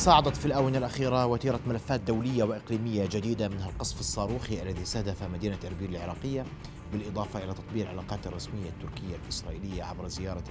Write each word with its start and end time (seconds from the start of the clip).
صعدت 0.00 0.36
في 0.36 0.46
الآونة 0.46 0.78
الأخيرة 0.78 1.26
وتيرة 1.26 1.60
ملفات 1.66 2.00
دولية 2.00 2.44
وإقليمية 2.44 3.06
جديدة 3.06 3.48
منها 3.48 3.68
القصف 3.68 4.00
الصاروخي 4.00 4.62
الذي 4.62 4.82
استهدف 4.82 5.22
مدينة 5.22 5.58
إربيل 5.66 5.96
العراقية 5.96 6.44
بالإضافة 6.92 7.44
إلى 7.44 7.54
تطبيع 7.54 7.84
العلاقات 7.84 8.26
الرسمية 8.26 8.68
التركية 8.68 9.16
الإسرائيلية 9.24 9.82
عبر 9.82 10.08
زيارة 10.08 10.44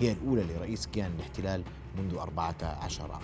هي 0.00 0.12
الأولى 0.12 0.42
لرئيس 0.42 0.86
كيان 0.86 1.10
الاحتلال 1.16 1.62
منذ 1.98 2.14
14 2.18 3.12
عام 3.12 3.20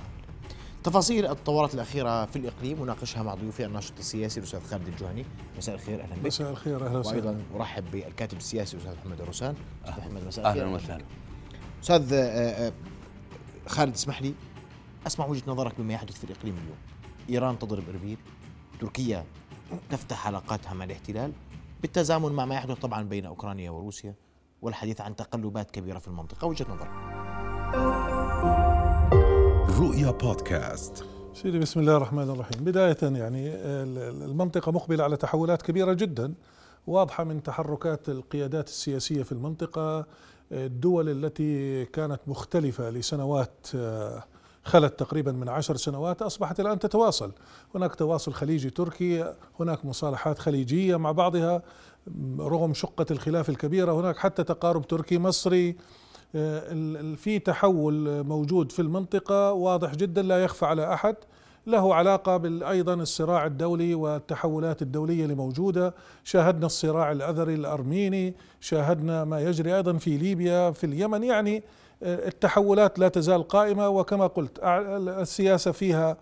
تفاصيل 0.85 1.27
التطورات 1.27 1.75
الأخيرة 1.75 2.25
في 2.27 2.37
الإقليم 2.37 2.81
وناقشها 2.81 3.23
مع 3.23 3.35
ضيوفي 3.35 3.65
الناشط 3.67 3.93
السياسي 3.99 4.41
الأستاذ 4.41 4.61
خالد 4.65 4.89
الجهني. 4.89 5.25
مساء 5.59 5.75
الخير 5.75 6.03
أهلا 6.03 6.15
بك. 6.15 6.27
مساء 6.27 6.51
الخير 6.51 6.87
أهلا 6.87 6.99
وسهلا. 6.99 7.15
وأيضا 7.17 7.43
أرحب 7.55 7.85
بالكاتب 7.93 8.39
السياسي 8.39 8.77
الأستاذ 8.77 8.95
محمد 9.01 9.21
الروسان 9.21 9.55
أستاذ 9.85 9.99
محمد 10.01 10.25
مساء 10.27 10.47
أهلا 10.47 10.63
الخير. 10.65 10.77
وسهلا. 10.85 11.05
أستاذ 11.83 12.13
آه، 12.13 12.19
آه، 12.67 12.73
خالد 13.67 13.95
اسمح 13.95 14.23
لي. 14.23 14.35
أسمع 15.09 15.27
وجهة 15.27 15.43
نظرك 15.47 15.81
بما 15.81 15.95
يحدث 15.95 16.19
في 16.19 16.25
الإقليم 16.25 16.55
اليوم. 16.55 16.77
إيران 17.31 17.59
تضرب 17.59 17.89
إربيل 17.89 18.19
تركيا 18.81 19.25
تفتح 19.91 20.27
علاقاتها 20.27 20.75
مع 20.75 20.85
الاحتلال. 20.85 21.33
بالتزامن 21.83 22.33
مع 22.33 22.45
ما 22.45 22.55
يحدث 22.55 22.79
طبعا 22.79 23.03
بين 23.03 23.27
أوكرانيا 23.27 23.71
وروسيا 23.71 24.15
والحديث 24.63 25.01
عن 25.01 25.17
تقلبات 25.17 25.71
كبيرة 25.71 25.99
في 25.99 26.09
المنطقة. 26.09 26.47
وجهة 26.47 26.67
نظرك. 26.71 26.91
رؤيا 29.81 30.11
بودكاست. 30.11 31.05
سيدي 31.35 31.59
بسم 31.59 31.81
الله 31.81 31.97
الرحمن 31.97 32.31
الرحيم. 32.31 32.65
بداية 32.65 32.99
يعني 33.03 33.55
المنطقة 34.25 34.73
مقبلة 34.73 35.05
على 35.05 35.17
تحولات 35.17 35.63
كبيرة 35.63 35.93
جدا 35.93 36.35
واضحة 36.87 37.25
من 37.25 37.43
تحركات 37.43 38.09
القيادات 38.09 38.69
السياسية 38.69 39.23
في 39.23 39.33
المنطقة. 39.33 40.07
الدول 40.53 41.09
التي 41.09 41.85
كانت 41.85 42.21
مختلفة 42.27 42.91
لسنوات 42.91 43.67
آه، 43.75 44.25
خلت 44.65 44.99
تقريبا 44.99 45.33
من 45.33 45.49
عشر 45.49 45.77
سنوات 45.77 46.23
أصبحت 46.23 46.61
الآن 46.61 46.79
تتواصل. 46.79 47.33
هناك 47.75 47.95
تواصل 47.95 48.33
خليجي 48.33 48.71
تركي 48.71 49.35
هناك 49.61 49.85
مصالحات 49.85 50.39
خليجية 50.39 50.97
مع 50.97 51.13
بعضها 51.13 51.63
رغم 52.39 52.75
شقة 52.75 53.07
الخلاف 53.11 53.49
الكبيرة 53.49 53.93
هناك 53.93 54.17
حتى 54.17 54.45
تقارب 54.45 54.87
تركي 54.87 55.19
مصري. 55.19 55.77
آه، 56.35 57.15
في 57.17 57.39
تحول 57.39 58.25
موجود 58.25 58.73
في 58.73 58.83
المنطقة 58.83 59.53
واضح 59.53 59.95
جدا 59.95 60.23
لا 60.23 60.45
يخفى 60.45 60.67
على 60.67 60.95
أحد. 60.95 61.17
له 61.67 61.95
علاقة 61.95 62.43
أيضا 62.71 62.95
الصراع 62.95 63.47
الدولي 63.47 63.95
والتحولات 63.95 64.83
الدولية 64.83 65.23
اللي 65.23 65.35
موجودة 65.35 65.95
شاهدنا 66.25 66.67
الصراع 66.67 67.13
الأذري 67.13 67.55
الأرميني 67.55 68.35
شاهدنا 68.61 69.25
ما 69.25 69.41
يجري 69.41 69.77
أيضا 69.77 69.93
في 69.93 70.17
ليبيا 70.17 70.71
في 70.71 70.85
اليمن. 70.85 71.25
يعني 71.25 71.63
التحولات 72.03 72.99
لا 72.99 73.09
تزال 73.09 73.49
قائمة 73.49 73.89
وكما 73.89 74.27
قلت 74.27 74.59
السياسة 74.63 75.73
فيها 75.73 76.17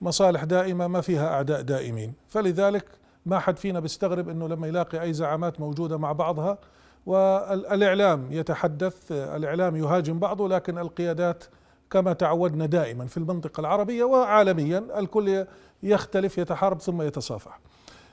مصالح 0.00 0.44
دائمة 0.44 0.86
ما 0.86 1.00
فيها 1.00 1.28
أعداء 1.28 1.60
دائمين. 1.62 2.12
فلذلك 2.28 2.84
ما 3.26 3.38
حد 3.38 3.56
فينا 3.58 3.80
بيستغرب 3.80 4.28
أنه 4.28 4.48
لما 4.48 4.68
يلاقي 4.68 5.02
أي 5.02 5.12
زعامات 5.12 5.60
موجودة 5.60 5.96
مع 5.96 6.12
بعضها 6.12 6.58
والإعلام 7.06 8.32
يتحدث 8.32 9.12
الإعلام 9.12 9.76
يهاجم 9.76 10.18
بعضه 10.18 10.48
لكن 10.48 10.78
القيادات 10.78 11.44
كما 11.90 12.12
تعودنا 12.12 12.66
دائما 12.66 13.06
في 13.06 13.16
المنطقة 13.16 13.60
العربية 13.60 14.04
وعالميا 14.04 14.98
الكل 14.98 15.46
يختلف 15.82 16.38
يتحارب 16.38 16.80
ثم 16.80 17.02
يتصافح. 17.02 17.60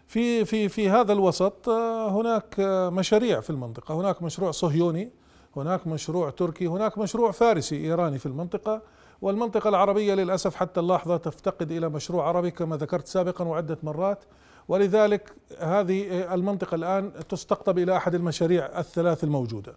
في 0.07 0.45
في 0.45 0.69
في 0.69 0.89
هذا 0.89 1.13
الوسط 1.13 1.69
آه، 1.69 2.09
هناك 2.09 2.55
مشاريع 2.93 3.39
في 3.39 3.49
المنطقة. 3.49 3.95
هناك 3.95 4.21
مشروع 4.23 4.51
صهيوني 4.51 5.09
هناك 5.57 5.87
مشروع 5.87 6.29
تركي 6.29 6.67
هناك 6.67 6.97
مشروع 6.97 7.31
فارسي 7.31 7.75
إيراني 7.75 8.19
في 8.19 8.25
المنطقة 8.25 8.81
والمنطقة 9.21 9.69
العربية 9.69 10.13
للأسف 10.13 10.55
حتى 10.55 10.79
اللحظة 10.79 11.17
تفتقد 11.17 11.71
إلى 11.71 11.89
مشروع 11.89 12.27
عربي 12.27 12.51
كما 12.51 12.77
ذكرت 12.77 13.07
سابقا 13.07 13.45
وعدة 13.45 13.77
مرات. 13.83 14.23
ولذلك 14.67 15.33
هذه 15.59 16.33
المنطقة 16.33 16.75
الآن 16.75 17.11
تستقطب 17.29 17.77
إلى 17.77 17.97
أحد 17.97 18.15
المشاريع 18.15 18.79
الثلاث 18.79 19.23
الموجودة. 19.23 19.75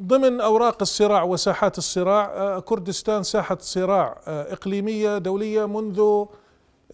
ضمن 0.00 0.40
أوراق 0.40 0.76
الصراع 0.80 1.22
وساحات 1.22 1.78
الصراع 1.78 2.58
كردستان 2.60 3.22
ساحة 3.22 3.58
صراع 3.60 4.20
إقليمية 4.26 5.18
دولية 5.18 5.66
منذ 5.66 6.24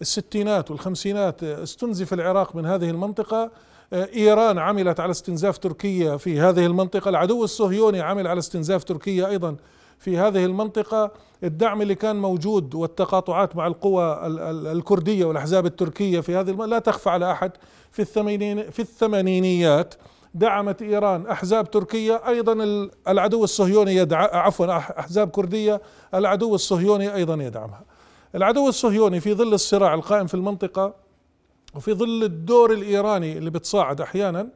الستينات 0.01 0.71
والخمسينات 0.71 1.43
استنزف 1.43 2.13
العراق 2.13 2.55
من 2.55 2.65
هذه 2.65 2.89
المنطقة. 2.89 3.43
آه، 3.43 3.49
إيران 3.93 4.57
عملت 4.59 4.99
على 4.99 5.11
استنزاف 5.11 5.57
تركيا 5.57 6.17
في 6.17 6.39
هذه 6.39 6.65
المنطقة. 6.65 7.09
العدو 7.09 7.43
الصهيوني 7.43 8.01
عمل 8.01 8.27
على 8.27 8.39
استنزاف 8.39 8.83
تركيا 8.83 9.27
أيضا 9.27 9.55
في 9.99 10.17
هذه 10.17 10.45
المنطقة. 10.45 11.11
الدعم 11.43 11.81
اللي 11.81 11.95
كان 11.95 12.15
موجود 12.15 12.75
والتقاطعات 12.75 13.55
مع 13.55 13.67
القوى 13.67 14.21
ال- 14.27 14.39
ال- 14.39 14.67
الكردية 14.67 15.25
والأحزاب 15.25 15.65
التركية 15.65 16.19
في 16.19 16.35
هذه 16.35 16.49
الم... 16.49 16.63
لا 16.63 16.79
تخفى 16.79 17.09
على 17.09 17.31
أحد. 17.31 17.51
في 17.91 18.01
الثمانين 18.01 18.69
في 18.71 18.79
الثمانينيات 18.79 19.93
دعمت 20.33 20.81
إيران 20.81 21.27
أحزاب 21.27 21.71
تركية. 21.71 22.21
أيضا 22.27 22.53
ال- 22.53 22.91
العدو 23.07 23.43
الصهيوني 23.43 23.95
يدع 23.95 24.37
عفوا 24.37 24.77
أحزاب 24.77 25.29
كردية. 25.29 25.81
العدو 26.13 26.55
الصهيوني 26.55 27.15
أيضا 27.15 27.33
يدعمها. 27.43 27.81
العدو 28.35 28.67
الصهيوني 28.69 29.19
في 29.19 29.33
ظل 29.33 29.53
الصراع 29.53 29.93
القائم 29.93 30.27
في 30.27 30.33
المنطقة 30.33 31.02
وفي 31.75 31.93
ظل 31.93 32.23
الدور 32.23 32.73
الإيراني 32.73 33.37
اللي 33.37 33.49
بتصاعد 33.49 34.01
أحيانا 34.01 34.49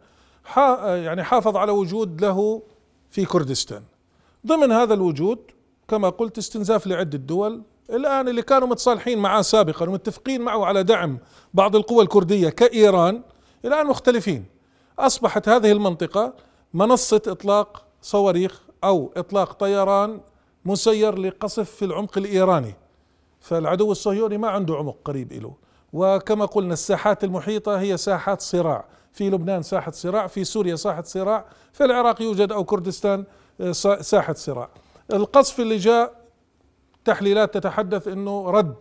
يعني 0.83 1.23
حافظ 1.23 1.57
على 1.57 1.72
وجود 1.72 2.22
له 2.22 2.61
في 3.09 3.25
كردستان. 3.25 3.83
ضمن 4.47 4.72
هذا 4.72 4.94
الوجود 4.94 5.39
كما 5.88 6.09
قلت 6.09 6.38
استنزاف 6.38 6.88
لعدة 6.88 7.17
دول 7.17 7.61
الآن 7.89 8.28
اللي 8.28 8.41
كانوا 8.41 8.67
متصالحين 8.67 9.19
معه 9.19 9.41
سابقا 9.41 9.89
ومتفقين 9.89 10.41
معه 10.41 10.66
على 10.66 10.83
دعم 10.83 11.17
بعض 11.53 11.75
القوى 11.75 12.03
الكردية 12.03 12.50
كإيران 12.50 13.22
الآن 13.66 13.88
مختلفين. 13.88 14.45
أصبحت 14.99 15.49
هذه 15.49 15.72
المنطقة 15.72 16.34
منصة 16.73 17.22
إطلاق 17.28 17.85
صواريخ 18.01 18.61
أو 18.84 19.11
إطلاق 19.17 19.53
طيران 19.53 20.19
مسير 20.66 21.17
لقصف 21.19 21.72
في 21.72 21.85
العمق 21.85 22.17
الإيراني 22.17 22.75
فالعدو 23.39 23.91
الصهيوني 23.91 24.38
ما 24.38 24.49
عنده 24.49 24.75
عمق 24.75 24.97
قريب 25.05 25.34
له 25.34 25.53
وكما 25.94 26.46
قلنا 26.46 26.74
الساحات 26.74 27.24
المحيطة 27.24 27.80
هي 27.80 27.98
ساحات 27.98 28.42
صراع. 28.42 28.86
في 29.14 29.30
لبنان 29.30 29.62
ساحة 29.64 29.92
صراع 29.92 30.28
في 30.28 30.44
سوريا 30.44 30.75
ساحة 30.75 31.03
صراع 31.03 31.46
في 31.74 31.86
العراق 31.86 32.22
يوجد 32.22 32.52
أو 32.52 32.64
كردستان 32.64 33.24
آه، 33.62 33.72
سا- 33.72 34.02
ساحة 34.02 34.34
صراع. 34.34 34.70
القصف 35.14 35.59
اللي 35.59 35.78
جاء 35.78 36.14
تحليلات 37.06 37.53
تتحدث 37.53 38.08
إنه 38.08 38.50
رد 38.50 38.76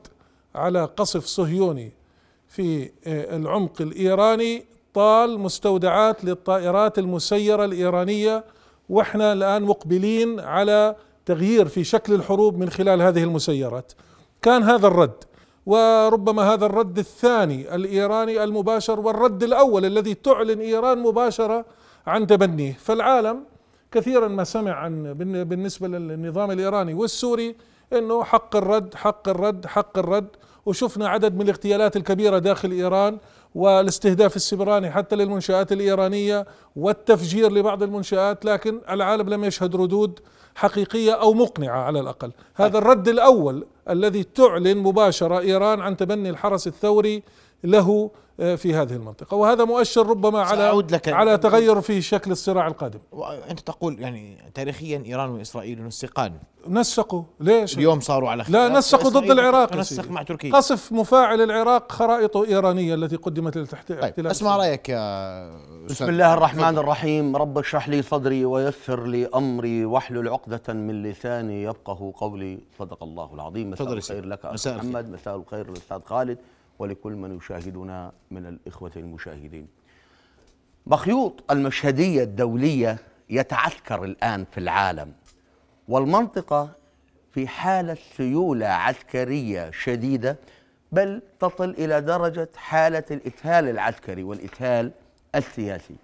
على 0.54 0.84
قصف 0.84 1.24
صهيوني 1.24 1.92
في 2.48 2.84
آه، 3.06 3.36
العمق 3.36 3.82
الإيراني 3.82 4.64
طال 4.94 5.38
مستودعات 5.40 6.24
للطائرات 6.24 6.98
المسيرة 6.98 7.64
الإيرانية 7.64 8.44
وإحنا 8.88 9.32
الآن 9.32 9.62
مقبلين 9.62 10.40
على 10.40 10.96
تغيير 11.26 11.68
في 11.68 11.84
شكل 11.84 12.12
الحروب 12.14 12.58
من 12.58 12.70
خلال 12.70 13.02
هذه 13.02 13.22
المسيرات. 13.22 13.92
كان 14.42 14.62
هذا 14.62 14.86
الرد. 14.86 15.24
وربما 15.66 16.42
هذا 16.54 16.66
الرد 16.66 16.98
الثاني 16.98 17.74
الإيراني 17.74 18.44
المباشر 18.44 19.00
والرد 19.00 19.42
الأول 19.42 19.84
الذي 19.84 20.14
تعلن 20.14 20.60
إيران 20.60 20.98
مباشرة 20.98 21.64
عن 22.06 22.26
تبنيه. 22.26 22.72
فالعالم 22.72 23.44
كثيرا 23.92 24.28
ما 24.28 24.44
سمع 24.44 24.72
عن 24.72 25.14
بالن- 25.14 25.44
بالنسبة 25.44 25.88
للنظام 25.88 26.50
الإيراني 26.50 26.94
والسوري 26.94 27.56
إنه 27.92 28.24
حق 28.24 28.56
الرد 28.56 28.94
حق 28.94 29.28
الرد 29.28 29.66
حق 29.66 29.98
الرد. 29.98 30.26
وشفنا 30.66 31.08
عدد 31.08 31.34
من 31.34 31.42
الاغتيالات 31.42 31.96
الكبيرة 31.96 32.38
داخل 32.38 32.70
إيران 32.70 33.18
والاستهداف 33.54 34.36
السبراني 34.36 34.90
حتى 34.90 35.16
للمنشآت 35.16 35.72
الإيرانية 35.72 36.46
والتفجير 36.76 37.52
لبعض 37.52 37.82
المنشآت 37.82 38.44
لكن 38.44 38.80
العالم 38.90 39.28
لم 39.28 39.44
يشهد 39.44 39.76
ردود 39.76 40.20
حقيقية 40.56 41.12
أو 41.12 41.34
مقنعة 41.34 41.78
على 41.78 42.00
الأقل. 42.00 42.30
هذا 42.54 42.78
الرد 42.78 43.08
الأول 43.08 43.66
الذي 43.90 44.24
تعلن 44.24 44.78
مباشرة 44.78 45.38
إيران 45.38 45.80
عن 45.80 45.96
تبني 45.96 46.30
الحرس 46.30 46.66
الثوري 46.66 47.22
له 47.64 48.10
في 48.36 48.74
هذه 48.74 48.92
المنطقة. 48.92 49.34
وهذا 49.34 49.64
مؤشر 49.64 50.06
ربما 50.06 50.40
على 50.40 50.58
سأعود 50.58 50.90
لك. 50.90 51.08
على 51.08 51.38
تغير 51.38 51.80
في 51.80 52.02
شكل 52.02 52.30
الصراع 52.32 52.66
القادم. 52.66 52.98
وأنت 53.12 53.60
تقول 53.60 54.00
يعني 54.00 54.38
تاريخيا 54.54 55.02
إيران 55.06 55.30
وإسرائيل 55.30 55.78
ينسقان 55.78 56.32
نسقوا. 56.68 57.22
ليش؟ 57.40 57.76
اليوم 57.78 58.00
صاروا 58.00 58.30
على 58.30 58.44
لا 58.48 58.68
نسقوا 58.68 59.10
ضد 59.10 59.30
العراق 59.30 59.80
سيدي. 59.80 60.08
مع 60.08 60.22
تركيا. 60.22 60.52
قصف 60.52 60.92
مفاعل 60.92 61.40
العراق 61.40 61.92
خرائطه 61.92 62.44
إيرانية 62.44 62.94
التي 62.94 63.16
قدمت 63.16 63.56
للاحتلال 63.56 64.14
طيب 64.14 64.26
أسمع 64.26 64.56
رأيك 64.56 64.88
يا 64.88 65.86
بسم. 65.86 66.08
الله 66.08 66.34
الرحمن 66.34 66.78
الرحيم. 66.78 67.36
رب 67.36 67.58
اشرح 67.58 67.88
لي 67.88 68.02
صدري 68.02 68.44
ويسر 68.44 69.06
لي 69.06 69.28
أمري 69.34 69.84
واحلل 69.84 70.28
عقدة 70.28 70.74
من 70.74 71.02
لساني. 71.02 71.62
يفقه 71.62 72.12
قولي. 72.16 72.58
صدق 72.78 73.02
الله 73.02 73.34
العظيم. 73.34 73.70
مساء 73.70 73.92
الخير. 73.92 74.24
لك 74.24 74.46
مساء 74.46 74.74
أخ 74.74 74.80
الخير. 74.80 74.90
محمد. 74.92 75.12
مساء 75.12 75.36
الخير 75.36 75.70
للأستاذ 75.70 76.00
خالد. 76.06 76.38
ولكل 76.78 77.12
من 77.12 77.36
يشاهدنا 77.36 78.12
من 78.30 78.46
الإخوة 78.46 78.92
المشاهدين. 78.96 79.68
مخيوط 80.86 81.44
المشهدية 81.50 82.22
الدولية 82.22 82.98
يتعسكر 83.30 84.04
الآن 84.04 84.44
في 84.44 84.58
العالم 84.58 85.12
والمنطقة 85.88 86.70
في 87.32 87.48
حالة 87.48 87.96
سيولة 88.16 88.66
عسكرية 88.66 89.70
شديدة 89.70 90.36
بل 90.92 91.22
تصل 91.40 91.70
إلى 91.70 92.00
درجة 92.00 92.48
حالة 92.56 93.04
الإسهال 93.10 93.68
العسكري 93.68 94.22
والإسهال 94.22 94.92
السياسي. 95.34 95.94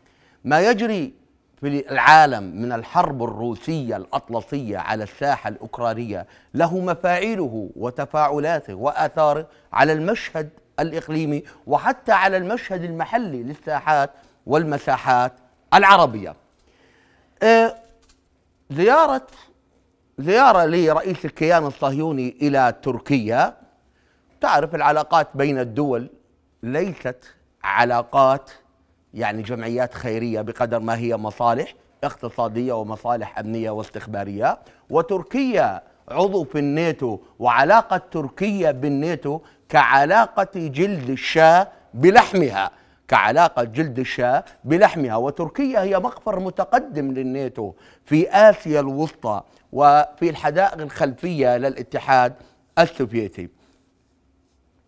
ما 0.44 0.60
يجري 0.60 1.12
في 1.60 1.90
العالم 1.92 2.42
من 2.42 2.72
الحرب 2.72 3.22
الروسية 3.22 3.96
الأطلسية 3.96 4.78
على 4.78 5.04
الساحة 5.04 5.48
الأوكرانية 5.48 6.26
له 6.54 6.78
مفاعيله 6.78 7.70
وتفاعلاته 7.76 8.74
وآثاره 8.74 9.46
على 9.72 9.92
المشهد 9.92 10.50
الإقليمي 10.80 11.42
وحتى 11.66 12.12
على 12.12 12.36
المشهد 12.36 12.84
المحلي 12.84 13.42
للساحات 13.42 14.10
والمساحات 14.46 15.32
العربية. 15.74 16.34
آه، 17.42 17.74
زيارة 18.70 19.26
زيارة 20.18 20.64
لرئيس 20.64 21.24
الكيان 21.24 21.66
الصهيوني 21.66 22.36
إلى 22.42 22.74
تركيا. 22.82 23.56
تعرف 24.40 24.74
العلاقات 24.74 25.28
بين 25.34 25.58
الدول 25.58 26.10
ليست 26.62 27.34
علاقات 27.64 28.50
يعني 29.14 29.42
جمعيات 29.42 29.94
خيرية 29.94 30.40
بقدر 30.40 30.80
ما 30.80 30.96
هي 30.96 31.16
مصالح 31.16 31.74
اقتصادية 32.04 32.72
ومصالح 32.72 33.38
أمنية 33.38 33.70
واستخبارية. 33.70 34.58
وتركيا 34.90 35.82
عضو 36.08 36.44
في 36.44 36.58
الناتو 36.58 37.18
وعلاقة 37.38 37.96
تركيا 37.96 38.70
بالناتو 38.70 39.40
كعلاقة 39.72 40.48
جلد 40.54 41.10
الشاة 41.10 41.68
بلحمها. 41.94 42.70
كعلاقة 43.08 43.64
جلد 43.64 43.98
الشاة 43.98 44.44
بلحمها. 44.64 45.16
وتركيا 45.16 45.80
هي 45.80 45.98
مقفر 45.98 46.40
متقدم 46.40 47.12
للناتو 47.12 47.72
في 48.04 48.30
آسيا 48.30 48.80
الوسطى 48.80 49.42
وفي 49.72 50.30
الحدائق 50.30 50.80
الخلفية 50.80 51.56
للاتحاد 51.56 52.34
السوفيتي. 52.78 53.48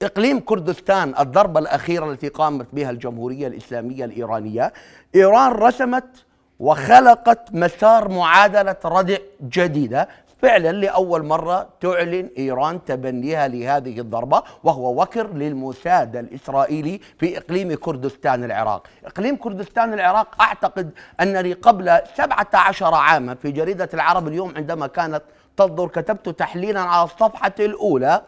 إقليم 0.03 0.41
كردستان 0.41 1.15
الضربة 1.19 1.61
الأخيرة 1.61 2.11
التي 2.13 2.29
قامت 2.29 2.67
بها 2.73 2.91
الجمهورية 2.91 3.47
الإسلامية 3.47 4.05
الإيرانية 4.05 4.73
إيران 5.15 5.53
رسمت 5.53 6.25
وخلقت 6.59 7.55
مسار 7.55 8.09
معادلة 8.09 8.77
ردع 8.85 9.17
جديدة 9.43 10.09
فعلا 10.43 10.73
لأول 10.73 11.25
مرة 11.25 11.69
تعلن 11.81 12.31
إيران 12.39 12.85
تبنيها 12.85 13.49
لهذه 13.49 14.01
الضربة 14.01 14.43
وهو 14.65 15.03
وكر 15.03 15.33
للموساد 15.35 16.17
الإسرائيلي 16.17 17.01
في 17.19 17.39
إقليم 17.39 17.75
كردستان 17.75 18.45
العراق. 18.45 18.87
إقليم 19.05 19.37
كردستان 19.37 19.93
العراق 19.95 20.43
أعتقد 20.43 20.91
أنني 21.21 21.53
قبل 21.53 21.99
17 22.17 22.95
عاما 22.95 23.35
في 23.35 23.51
جريدة 23.51 23.89
العرب 23.95 24.29
اليوم 24.29 24.53
عندما 24.57 24.87
كانت 24.87 25.23
تصدر 25.57 25.87
كتبت 25.89 26.29
تحليلا 26.29 26.81
على 26.81 27.05
الصفحة 27.05 27.53
الأولى 27.61 28.23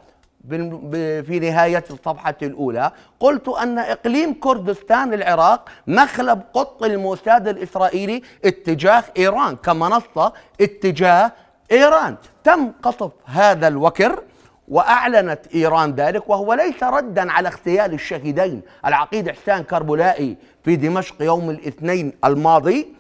في 1.27 1.39
نهاية 1.43 1.85
الصفحة 1.91 2.35
الأولى 2.43 2.93
قلت 3.21 3.49
أن 3.49 3.79
إقليم 3.79 4.35
كردستان 4.35 5.15
العراق 5.15 5.69
مخلب 5.87 6.43
قط 6.55 6.83
الموساد 6.83 7.49
الإسرائيلي 7.49 8.23
اتجاه 8.45 9.05
إيران 9.19 9.57
كمنصة 9.57 10.33
اتجاه 10.61 11.33
إيران 11.73 12.17
تم 12.45 12.73
قصف 12.83 13.11
هذا 13.25 13.69
الوكر 13.69 14.23
وأعلنت 14.69 15.41
إيران 15.55 15.95
ذلك 15.95 16.29
وهو 16.29 16.55
ليس 16.55 16.83
ردا 16.83 17.33
على 17.33 17.49
اغتيال 17.49 17.93
الشهيدين. 17.93 18.63
العقيد 18.87 19.31
حسين 19.31 19.63
كربلائي 19.63 20.37
في 20.65 20.77
دمشق 20.77 21.23
يوم 21.23 21.51
الاثنين 21.51 22.13
الماضي 22.25 22.95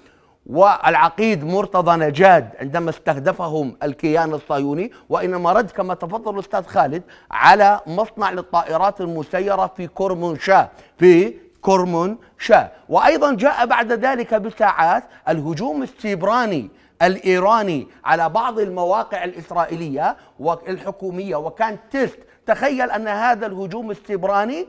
والعقيد 0.46 1.44
مرتضى 1.44 1.96
نجاد 1.96 2.48
عندما 2.60 2.90
استهدفهم 2.90 3.76
الكيان 3.82 4.34
الصهيوني 4.34 4.92
وإنما 5.08 5.52
رد 5.52 5.70
كما 5.70 5.94
تفضل 5.94 6.34
الأستاذ 6.34 6.62
خالد 6.66 7.02
على 7.30 7.80
مصنع 7.86 8.30
للطائرات 8.30 9.00
المسيرة 9.00 9.72
في 9.76 9.86
كرمنشاه 9.86 10.68
في 10.98 11.34
كرمنشاه 11.60 12.70
وأيضا 12.88 13.34
جاء 13.34 13.66
بعد 13.66 13.92
ذلك 13.92 14.34
بساعات 14.34 15.04
الهجوم 15.28 15.82
السيبراني 15.82 16.70
الإيراني 17.02 17.88
على 18.04 18.28
بعض 18.28 18.58
المواقع 18.58 19.24
الإسرائيلية 19.24 20.16
والحكومية. 20.38 21.36
وكان 21.36 21.78
تيست 21.90 22.18
تخيل 22.46 22.90
أن 22.90 23.08
هذا 23.08 23.46
الهجوم 23.46 23.90
السيبراني 23.90 24.66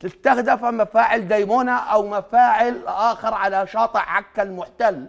تستهدف 0.00 0.64
مفاعل 0.64 1.28
ديمونة 1.28 1.72
أو 1.72 2.08
مفاعل 2.08 2.86
آخر 2.86 3.34
على 3.34 3.66
شاطئ 3.66 3.98
عكا 3.98 4.42
المحتل. 4.42 5.06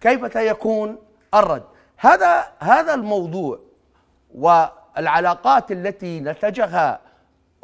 كيف 0.00 0.32
سيكون؟ 0.32 0.98
الرد. 1.34 1.62
هذا 1.96 2.44
هذا 2.58 2.94
الموضوع 2.94 3.58
والعلاقات 4.34 5.72
التي 5.72 6.20
نسجها 6.20 7.05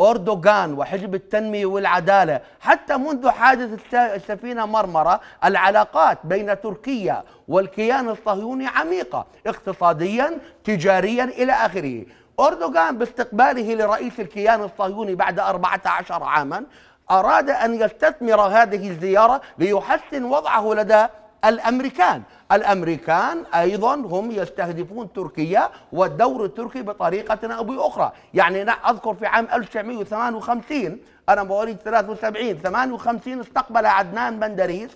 أردوغان 0.03 0.75
وحزب 0.75 1.15
التنمية 1.15 1.67
والعدالة 1.67 2.41
حتى 2.61 2.97
منذ 2.97 3.29
حادث 3.31 3.95
السفينة 3.95 4.67
مرمرة 4.67 5.21
العلاقات 5.45 6.19
بين 6.25 6.61
تركيا 6.61 7.23
والكيان 7.49 8.09
الصهيوني 8.09 8.67
عميقة 8.67 9.27
اقتصاديا 9.47 10.39
تجاريا 10.65 11.25
إلى 11.25 11.53
آخره. 11.53 12.05
أردوغان 12.41 12.99
باستقباله 12.99 13.75
لرئيس 13.75 14.21
الكيان 14.21 14.63
الصهيوني 14.63 15.15
بعد 15.15 15.39
14 15.39 16.25
عاما 16.25 16.65
أراد 17.11 17.51
أن 17.51 17.75
يستثمر 17.75 18.41
هذه 18.41 18.89
الزيارة 18.91 19.41
ليحسن 19.59 20.25
وضعه 20.25 20.75
لدى 20.75 21.07
الأمريكان، 21.45 22.23
الأمريكان 22.53 23.45
أيضا 23.55 23.95
هم 23.95 24.31
يستهدفون 24.31 25.13
تركيا 25.13 25.71
والدور 25.93 26.45
التركي 26.45 26.83
بطريقة 26.83 27.55
أو 27.55 27.65
بأخرى، 27.65 28.13
يعني 28.35 28.63
أذكر 28.71 29.15
في 29.15 29.27
عام 29.27 29.49
1958 29.53 30.99
أنا 31.29 31.43
مواليد 31.43 31.77
73 31.77 32.55
58 32.55 33.41
استقبل 33.41 33.87
عدنان 33.87 34.41
بندريس 34.41 34.91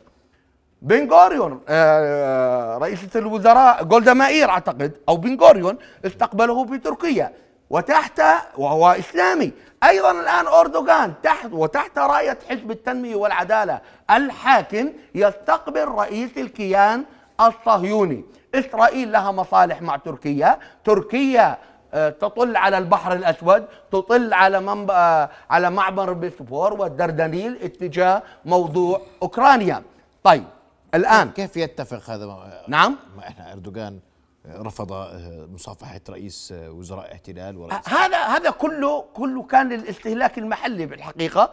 بن 0.82 1.10
غوريون 1.10 1.60
آه، 1.68 2.78
رئيسة 2.78 3.08
الوزراء 3.16 3.84
جولدا 3.84 4.14
مائير 4.14 4.50
أعتقد 4.50 4.92
أو 5.08 5.16
بن 5.16 5.36
غوريون 5.40 5.78
استقبله 6.06 6.64
في 6.66 6.78
تركيا. 6.78 7.32
وتحت 7.70 8.22
وهو 8.58 8.90
إسلامي. 8.90 9.52
أيضا 9.84 10.10
الآن 10.10 10.46
أردوغان 10.46 11.14
تحت 11.22 11.52
وتحت 11.52 11.98
راية 11.98 12.38
حزب 12.50 12.70
التنمية 12.70 13.16
والعدالة. 13.16 13.80
الحاكم 14.10 14.92
يستقبل 15.14 15.88
رئيس 15.88 16.30
الكيان 16.36 17.04
الصهيوني. 17.40 18.24
إسرائيل 18.54 19.12
لها 19.12 19.32
مصالح 19.32 19.82
مع 19.82 19.96
تركيا. 19.96 20.58
تركيا 20.84 21.58
آه، 21.94 22.10
تطل 22.10 22.56
على 22.56 22.78
البحر 22.78 23.12
الأسود 23.12 23.66
تطل 23.92 24.34
على 24.34 24.60
منبع 24.60 24.94
آه، 24.94 25.30
على 25.50 25.70
معبر 25.70 26.12
بسفور 26.12 26.72
والدردنيل 26.72 27.58
اتجاه 27.62 28.22
موضوع 28.44 29.00
أوكرانيا. 29.22 29.82
طيب 30.24 30.44
الآن 30.94 31.30
كيف 31.30 31.56
يتفق 31.56 32.10
هذا؟ 32.10 32.64
نعم؟ 32.68 32.96
إحنا 33.18 33.52
أردوغان 33.52 33.98
رفض 34.54 34.92
آه، 34.92 35.48
مصافحة 35.54 36.00
رئيس 36.08 36.52
آه، 36.56 36.70
وزراء 36.70 37.12
احتلال 37.12 37.56
ورئيس 37.56 37.88
هذا 37.88 38.16
هذا 38.16 38.50
كله 38.50 39.04
كله 39.14 39.42
كان 39.42 39.68
للاستهلاك 39.68 40.38
المحلي 40.38 40.86
بالحقيقة. 40.86 41.52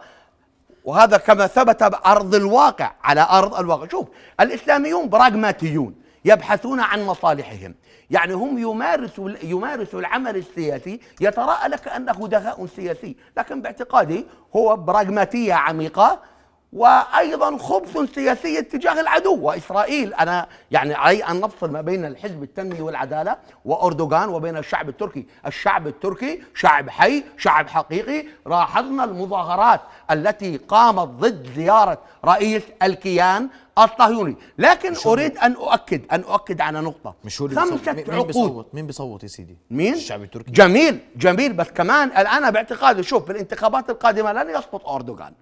وهذا 0.84 1.16
كما 1.16 1.46
ثبت 1.46 1.82
بأرض 1.82 2.34
الواقع 2.34 2.92
على 3.04 3.26
أرض 3.30 3.54
الواقع. 3.54 3.88
شوف 3.88 4.08
الإسلاميون 4.40 5.08
براغماتيون 5.08 5.94
يبحثون 6.24 6.80
عن 6.80 7.02
مصالحهم. 7.02 7.74
يعني 8.10 8.32
هم 8.32 8.58
يمارسوا 8.58 9.30
يمارسوا 9.42 10.00
العمل 10.00 10.36
السياسي 10.36 11.00
يتراءى 11.20 11.68
لك 11.68 11.88
أنه 11.88 12.28
دهاء 12.28 12.66
سياسي. 12.66 13.16
لكن 13.36 13.62
باعتقادي 13.62 14.26
هو 14.56 14.76
براغماتية 14.76 15.54
عميقة. 15.54 16.33
وأيضا 16.74 17.58
خبث 17.58 18.14
سياسي 18.14 18.62
تجاه 18.62 19.00
العدو. 19.00 19.38
وإسرائيل 19.40 20.14
أنا 20.14 20.46
يعني 20.70 20.94
علي 20.94 21.24
أن 21.24 21.40
نفصل 21.40 21.70
ما 21.70 21.80
بين 21.80 22.04
الحزب 22.04 22.42
التنمية 22.42 22.82
والعدالة 22.82 23.36
وأردوغان 23.64 24.28
وبين 24.28 24.56
الشعب 24.56 24.88
التركي، 24.88 25.26
الشعب 25.46 25.86
التركي 25.86 26.42
شعب 26.54 26.90
حي، 26.90 27.24
شعب 27.36 27.68
حقيقي، 27.68 28.26
لاحظنا 28.46 29.04
المظاهرات 29.04 29.80
التي 30.10 30.56
قامت 30.56 31.08
ضد 31.08 31.50
زيارة 31.56 31.98
رئيس 32.24 32.62
الكيان 32.82 33.48
الصهيوني، 33.78 34.36
لكن 34.58 34.94
أريد 35.06 35.38
أن 35.38 35.52
أؤكد 35.52 36.02
أن 36.12 36.20
أؤكد 36.20 36.60
على 36.60 36.80
نقطة. 36.80 37.14
مش 37.24 37.42
هو 37.42 37.48
خمسه 37.48 37.92
مين 37.92 38.04
عقود. 38.10 38.26
بيصوت؟ 38.26 38.74
مين 38.74 38.86
بيصوت 38.86 39.22
يا 39.22 39.28
سيدي؟ 39.28 39.56
مين؟ 39.70 39.94
الشعب 39.94 40.22
التركي. 40.22 40.50
جميل 40.50 40.98
جميل. 41.16 41.52
بس 41.52 41.70
كمان 41.70 42.08
الآن 42.08 42.50
باعتقادي 42.50 43.02
شوف 43.02 43.24
في 43.24 43.32
الانتخابات 43.32 43.90
القادمة 43.90 44.32
لن 44.32 44.50
يسقط 44.50 44.88
أردوغان. 44.88 45.32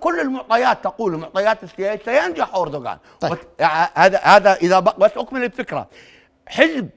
كل 0.00 0.20
المعطيات 0.20 0.84
تقول 0.84 1.14
المعطيات 1.14 1.62
السياسيه 1.64 2.04
سينجح 2.04 2.54
أردوغان. 2.54 2.98
طيب. 3.20 3.38
هذا 3.94 4.18
هذا 4.18 4.54
إذا 4.54 4.80
بس 4.80 5.10
أكمل 5.16 5.44
الفكرة. 5.44 5.88
حزب 6.46 6.88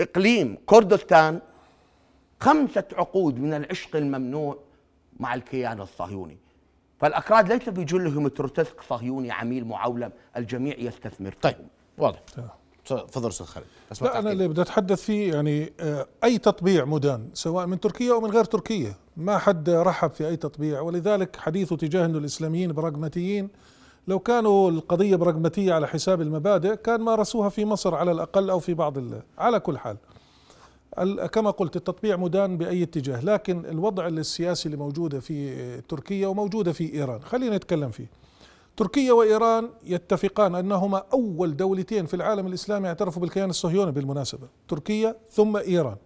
إقليم 0.00 0.58
كردستان 0.66 1.40
خمسة 2.40 2.84
عقود 2.92 3.38
من 3.38 3.54
العشق 3.54 3.96
الممنوع 3.96 4.58
مع 5.20 5.34
الكيان 5.34 5.80
الصهيوني. 5.80 6.38
فالأكراد 7.00 7.52
ليس 7.52 7.68
في 7.68 7.84
جلهم 7.84 8.28
تروتسك 8.28 8.82
صهيوني 8.82 9.30
عميل 9.30 9.64
معولم 9.64 10.12
الجميع 10.36 10.78
يستثمر 10.78 11.32
طيب 11.42 11.68
واضح. 11.98 12.18
تفضل 12.88 13.28
أستاذ 13.28 13.46
خالد 13.46 13.66
لا 14.02 14.18
أنا 14.18 14.32
اللي 14.32 14.48
بدي 14.48 14.62
أتحدث 14.62 15.02
فيه 15.02 15.34
يعني 15.34 15.72
آه، 15.80 16.06
أي 16.24 16.38
تطبيع 16.38 16.84
مدان 16.84 17.28
سواء 17.34 17.66
من 17.66 17.80
تركيا 17.80 18.12
أو 18.12 18.20
من 18.20 18.30
غير 18.30 18.44
تركيا 18.44 18.94
ما 19.16 19.38
حد 19.38 19.70
رحب 19.70 20.10
في 20.10 20.28
أي 20.28 20.36
تطبيع. 20.36 20.80
ولذلك 20.80 21.36
حديثه 21.36 21.76
تجاه 21.76 22.04
إنه 22.06 22.18
الإسلاميين 22.18 22.72
براغماتيين 22.72 23.48
لو 24.08 24.18
كانوا 24.18 24.70
القضية 24.70 25.16
براغماتية 25.16 25.72
على 25.74 25.88
حساب 25.88 26.20
المبادئ 26.20 26.76
كان 26.76 27.00
مارسوها 27.00 27.48
في 27.48 27.64
مصر 27.64 27.94
على 27.94 28.10
الأقل 28.12 28.50
أو 28.50 28.58
في 28.58 28.74
بعض 28.74 28.94
على 29.38 29.60
كل 29.60 29.78
حال. 29.78 29.96
ال- 30.98 31.26
كما 31.26 31.50
قلت 31.50 31.76
التطبيع 31.76 32.16
مدان 32.16 32.58
بأي 32.58 32.82
اتجاه. 32.82 33.20
لكن 33.24 33.66
الوضع 33.66 34.06
السياسي 34.06 34.66
اللي 34.66 34.76
موجودة 34.76 35.20
في 35.20 35.80
تركيا 35.80 36.26
وموجودة 36.28 36.72
في 36.72 36.94
إيران 36.94 37.22
خلينا 37.22 37.56
نتكلم 37.56 37.90
فيه. 37.90 38.06
تركيا 38.78 39.12
وإيران 39.12 39.70
يتفقان 39.84 40.54
أنهما 40.54 41.02
أول 41.12 41.56
دولتين 41.56 42.06
في 42.06 42.14
العالم 42.14 42.46
الإسلامي 42.46 42.88
اعترفوا 42.88 43.22
بالكيان 43.22 43.50
الصهيوني 43.50 43.92
بالمناسبة 43.92 44.48
تركيا 44.68 45.16
ثم 45.30 45.56
إيران 45.56 45.96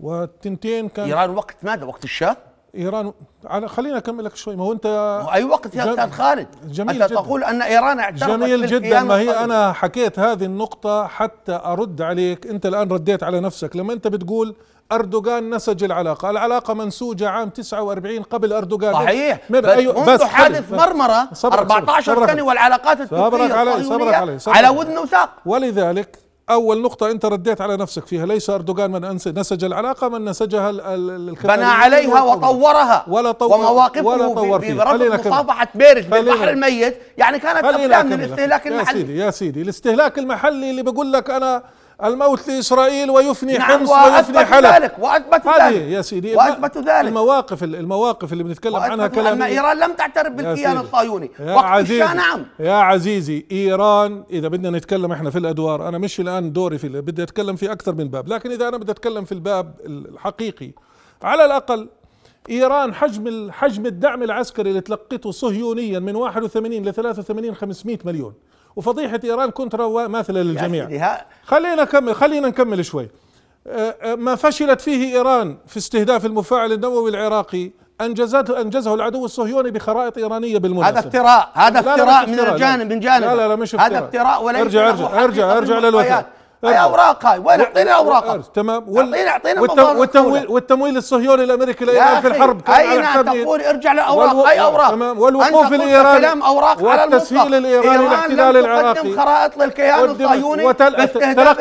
والتنتين 0.00 0.88
كان 0.88 1.04
إيران 1.06 1.30
وقت 1.30 1.56
ماذا؟ 1.62 1.84
وقت 1.84 2.04
الشاه؟ 2.04 2.36
إيران 2.74 3.12
على 3.44 3.68
خلينا 3.68 3.98
أكمل 3.98 4.24
لك 4.24 4.36
شوي 4.36 4.56
ما 4.56 4.64
هو 4.64 4.72
أنت 4.72 4.86
أي 5.32 5.44
وقت 5.44 5.74
يا 5.74 5.84
جم- 5.84 5.90
أستاذ 5.90 6.10
خالد 6.10 6.46
جميل 6.64 7.02
أنت 7.02 7.12
جداً. 7.12 7.20
تقول 7.20 7.44
أن 7.44 7.62
إيران 7.62 7.98
اعترفت 8.00 8.24
جميل 8.30 8.66
جدا 8.66 9.02
ما 9.02 9.14
هي 9.14 9.22
الصهيوني. 9.22 9.44
أنا 9.44 9.72
حكيت 9.72 10.18
هذه 10.18 10.44
النقطة 10.44 11.06
حتى 11.06 11.60
أرد 11.64 12.02
عليك 12.02 12.46
أنت 12.46 12.66
الآن 12.66 12.92
رديت 12.92 13.22
على 13.22 13.40
نفسك 13.40 13.76
لما 13.76 13.92
أنت 13.92 14.06
بتقول 14.08 14.54
أردوغان 14.92 15.54
نسج 15.54 15.84
العلاقة 15.84 16.30
العلاقة 16.30 16.74
منسوجة 16.74 17.28
عام 17.28 17.48
49 17.50 18.22
قبل 18.22 18.52
أردوغان 18.52 18.94
صحيح 18.94 19.40
من- 19.50 19.60
بس 19.60 19.68
أيوة، 19.68 20.00
منذ 20.00 20.14
بس 20.14 20.22
حادث 20.22 20.72
مرمرة 20.72 21.28
صبرك- 21.32 21.58
14 21.58 22.14
صبرك. 22.14 22.30
سنة 22.30 22.42
والعلاقات 22.42 23.02
صبرك 23.02 23.40
التركية 23.40 23.54
علي- 23.54 23.84
صبرك 23.84 24.14
علي- 24.14 24.38
صبرك. 24.38 24.56
على 24.56 24.68
ودن 24.68 24.98
وساق 24.98 25.30
ولذلك 25.46 26.18
أول 26.50 26.82
نقطة 26.82 27.10
أنت 27.10 27.24
رديت 27.26 27.60
على 27.60 27.76
نفسك 27.76 28.06
فيها 28.06 28.26
ليس 28.26 28.50
أردوغان 28.50 28.90
من 28.90 29.18
أنس- 29.18 29.26
نسج 29.28 29.64
العلاقة 29.64 30.08
من 30.08 30.24
نسجها 30.24 30.70
بنى 30.70 31.64
عليها. 31.64 32.22
وطورها 32.22 33.04
ولا 33.08 33.32
طور- 33.32 33.52
ومواقفه 33.52 34.06
ولا 34.06 34.34
طور 34.34 34.58
ب- 34.58 34.60
فيه. 34.60 34.74
برفض 34.74 34.90
خلينا 34.90 35.16
نكمل. 35.16 35.32
مصافحة 35.32 35.68
بيرت 35.74 36.04
خلينا- 36.10 36.16
بالبحر 36.32 36.50
الميت 36.50 36.98
يعني 37.18 37.38
كانت 37.38 37.64
أبدأ 37.64 38.02
من. 38.02 38.12
الاستهلاك 38.12 38.66
يا 38.66 38.70
المحلي 38.70 38.98
سيدي 39.00 39.18
يا 39.18 39.30
سيدي 39.30 39.62
الاستهلاك 39.62 40.18
المحلي 40.18 40.70
اللي 40.70 40.82
بيقول 40.82 41.12
لك 41.12 41.30
أنا 41.30 41.62
الموت 42.04 42.48
لإسرائيل 42.48 43.10
ويفني 43.10 43.58
نعم 43.58 43.78
حمص 43.78 43.90
ويفني 43.90 44.44
حلب. 44.44 44.66
ذلك 44.66 44.98
وأثبتوا 44.98 45.52
هذه 45.52 45.68
ذلك 45.68 45.82
يا 45.82 46.02
سيدي 46.02 46.34
وأثبتوا 46.34 46.82
ذلك. 46.82 47.08
المواقف 47.08 47.64
المواقف 47.64 48.32
اللي 48.32 48.44
بنتكلم 48.44 48.76
عنها 48.76 49.04
وأثبتوا 49.04 49.22
أن 49.22 49.24
كلام 49.24 49.42
إيران 49.42 49.78
لم 49.78 49.92
تعترف 49.92 50.26
يا 50.26 50.36
بالكيان. 50.36 50.78
الصهيوني 50.78 51.30
يا 51.40 51.58
عزيزي 51.58 52.14
نعم. 52.14 52.46
يا 52.60 52.72
عزيزي 52.72 53.46
إيران 53.52 54.24
إذا 54.30 54.48
بدنا 54.48 54.70
نتكلم 54.70 55.12
إحنا 55.12 55.30
في 55.30 55.38
الأدوار 55.38 55.88
أنا 55.88 55.98
مش 55.98 56.20
الآن 56.20 56.52
دوري 56.52 56.78
في 56.78 56.88
بدي 56.88 57.22
أتكلم 57.22 57.56
في 57.56 57.72
أكثر 57.72 57.94
من 57.94 58.08
باب 58.08 58.28
لكن 58.28 58.50
إذا 58.50 58.68
أنا 58.68 58.76
بدي 58.76 58.92
أتكلم 58.92 59.24
في 59.24 59.32
الباب 59.32 59.74
الحقيقي 59.86 60.70
على 61.22 61.44
الأقل 61.44 61.88
إيران 62.50 62.94
حجم 62.94 63.50
حجم 63.50 63.86
الدعم 63.86 64.22
العسكري 64.22 64.70
اللي 64.70 64.80
تلقته 64.80 65.30
صهيونيا 65.30 65.98
من 65.98 66.16
81 66.16 66.72
ل 66.72 66.94
83 66.94 67.54
500 67.54 67.98
مليون. 68.04 68.34
وفضيحة 68.76 69.20
إيران 69.24 69.50
كونترا 69.50 70.06
ماثلة 70.08 70.42
للجميع 70.42 71.18
خلينا 71.44 71.82
نكمل 71.82 72.14
خلينا 72.14 72.48
نكمل 72.48 72.84
شوي 72.84 73.08
آه، 73.66 73.94
آه، 74.02 74.14
ما 74.14 74.34
فشلت 74.34 74.80
فيه 74.80 75.14
إيران 75.16 75.56
في 75.66 75.76
استهداف 75.76 76.26
المفاعل 76.26 76.72
النووي 76.72 77.10
العراقي 77.10 77.70
انجزته 78.00 78.60
أنجزه 78.60 78.94
العدو 78.94 79.24
الصهيوني 79.24 79.70
بخرائط 79.70 80.18
إيرانية 80.18 80.58
بالمناسبة 80.58 80.98
هذا 80.98 81.08
افتراء 81.08 81.50
هذا 81.54 81.80
لا، 81.80 81.84
لا، 81.86 81.92
افتراء 81.94 82.26
من 82.26 82.32
افتراء، 82.34 82.46
لا. 82.48 82.54
الجانب 82.54 82.92
من 82.92 83.00
جانب 83.00 83.24
لا، 83.24 83.34
لا، 83.34 83.48
لا، 83.48 83.56
مش 83.56 83.74
هذا 83.74 83.84
افتراء. 83.84 84.04
افتراء 84.04 84.44
وليس 84.44 84.60
ارجع- 84.60 84.88
ارجع- 84.90 85.22
ارجع- 85.24 85.56
ارجع. 85.56 85.78
للوثائق. 85.78 86.26
هاي. 86.64 86.80
أوراق 86.82 87.26
هاي. 87.26 87.38
وين 87.38 87.60
اعطيني 87.60 87.94
اوراقها 87.94 88.38
أرز- 88.42 88.52
تمام. 88.54 88.96
اعطينا 88.96 89.28
اعطينا 89.30 89.60
والتمويل. 89.60 90.48
والتمويل 90.48 90.96
الصهيوني 90.96 91.44
الأمريكي 91.44 91.84
لايران 91.84 92.20
في 92.20 92.28
الحرب 92.28 92.60
كان 92.62 92.74
على 92.74 92.92
اين؟ 92.92 93.44
تقول 93.44 93.60
ارجع 93.62 93.92
لاوراق 93.92 94.32
والو- 94.32 94.48
أي 94.48 94.60
أوراق. 94.60 94.90
تمام. 94.90 95.18
والوقوف 95.18 95.72
الإيراني 95.72 96.18
كلام 96.18 96.42
أوراق 96.42 96.84
على 96.88 97.02
والتسهيل. 97.14 97.54
الإيراني 97.54 97.98
للاحتلال 98.06 98.56
العراقي 98.56 98.94
تقدم 98.94 99.20
خرائط 99.20 99.56
للكيان 99.56 100.04
الصهيوني 100.10 100.72
تلقى 100.72 101.04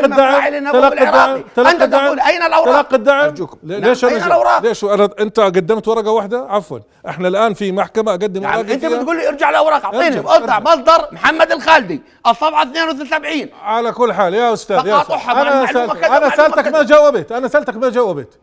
الدعم 0.05 0.71
تلقى 0.71 1.03
الدعم 1.03 1.43
أنت 1.57 1.83
تقول 1.83 2.19
أين 2.19 2.43
الأوراق؟ 2.43 2.81
تلقى 2.87 2.95
الدعم. 2.95 3.33
ليش 3.63 4.05
نعم، 4.05 4.13
أين 4.13 4.23
الأوراق؟ 4.23 4.61
ليش؟ 4.61 4.83
أنت 5.19 5.39
قدمت 5.39 5.87
ورقة 5.87 6.11
واحدة؟ 6.11 6.45
عفوا. 6.49 6.79
إحنا 7.09 7.27
الآن 7.27 7.53
في 7.53 7.71
محكمة 7.71 8.11
أقدم 8.11 8.43
ورقه 8.45 8.59
أنت 8.59 8.71
فيها- 8.85 8.97
بتقول 8.99 9.17
لي 9.17 9.27
ارجع 9.27 9.49
لاوراق 9.49 9.85
أعطيني. 9.85 10.21
مصدر 10.21 11.05
محمد 11.11 11.51
الخالدي 11.51 12.01
الصفحة 12.27 12.63
72 12.63 13.49
على 13.63 13.91
كل 13.91 14.13
حال 14.13 14.33
يا 14.33 14.53
أستاذ. 14.53 14.88
تقاطعها 14.89 15.33
مع 15.33 15.41
أنا 15.41 15.65
كذا، 15.65 16.17
أنا 16.17 16.29
سألتك. 16.29 16.67
ما 16.67 16.83
جاوبت 16.83 17.31
أنا 17.31 17.47
سألتك 17.47 17.75
ما 17.75 17.89
جاوبت. 17.89 18.39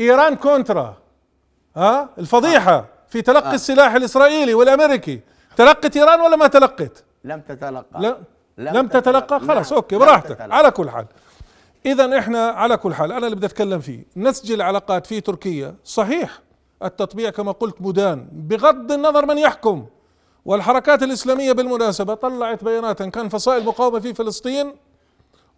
إيران 0.00 0.36
كونترا. 0.36 0.96
ها؟ 1.76 2.08
الفضيحة 2.18 2.84
في 3.08 3.22
تلقي 3.22 3.54
السلاح 3.54 3.94
الإسرائيلي 3.94 4.54
والأمريكي. 4.54 5.20
تلقت 5.56 5.96
إيران 5.96 6.20
ولا 6.20 6.36
ما 6.36 6.46
تلقت؟ 6.46 7.04
لم 7.24 7.40
تتلقى. 7.40 8.00
لا. 8.00 8.18
لم 8.58 8.76
لم 8.76 8.88
تتلقى؟ 8.88 9.38
تتلقى. 9.38 9.46
خلاص 9.46 9.72
نعم، 9.72 9.76
أوكي 9.76 9.96
براحتك. 9.96 10.40
على 10.40 10.70
كل 10.70 10.90
حال. 10.90 11.06
اذا 11.86 12.18
إحنا 12.18 12.46
على 12.46 12.76
كل 12.76 12.94
حال 12.94 13.12
أنا 13.12 13.26
اللي 13.26 13.36
بدي 13.36 13.46
أتكلم 13.46 13.80
فيه. 13.80 14.04
نسج 14.16 14.52
العلاقات 14.52 15.06
في 15.06 15.20
تركيا. 15.20 15.74
صحيح 15.84 16.40
التطبيع 16.82 17.30
كما 17.30 17.52
قلت 17.52 17.76
مدان. 17.80 18.28
بغض 18.32 18.92
النظر 18.92 19.26
من 19.26 19.38
يحكم. 19.38 19.86
والحركات 20.44 21.02
الإسلامية 21.02 21.52
بالمناسبة 21.52 22.14
طلعت 22.14 22.64
بيانات 22.64 23.02
كان 23.02 23.28
فصائل 23.28 23.64
مقاومة 23.64 24.00
في 24.00 24.14
فلسطين 24.14 24.74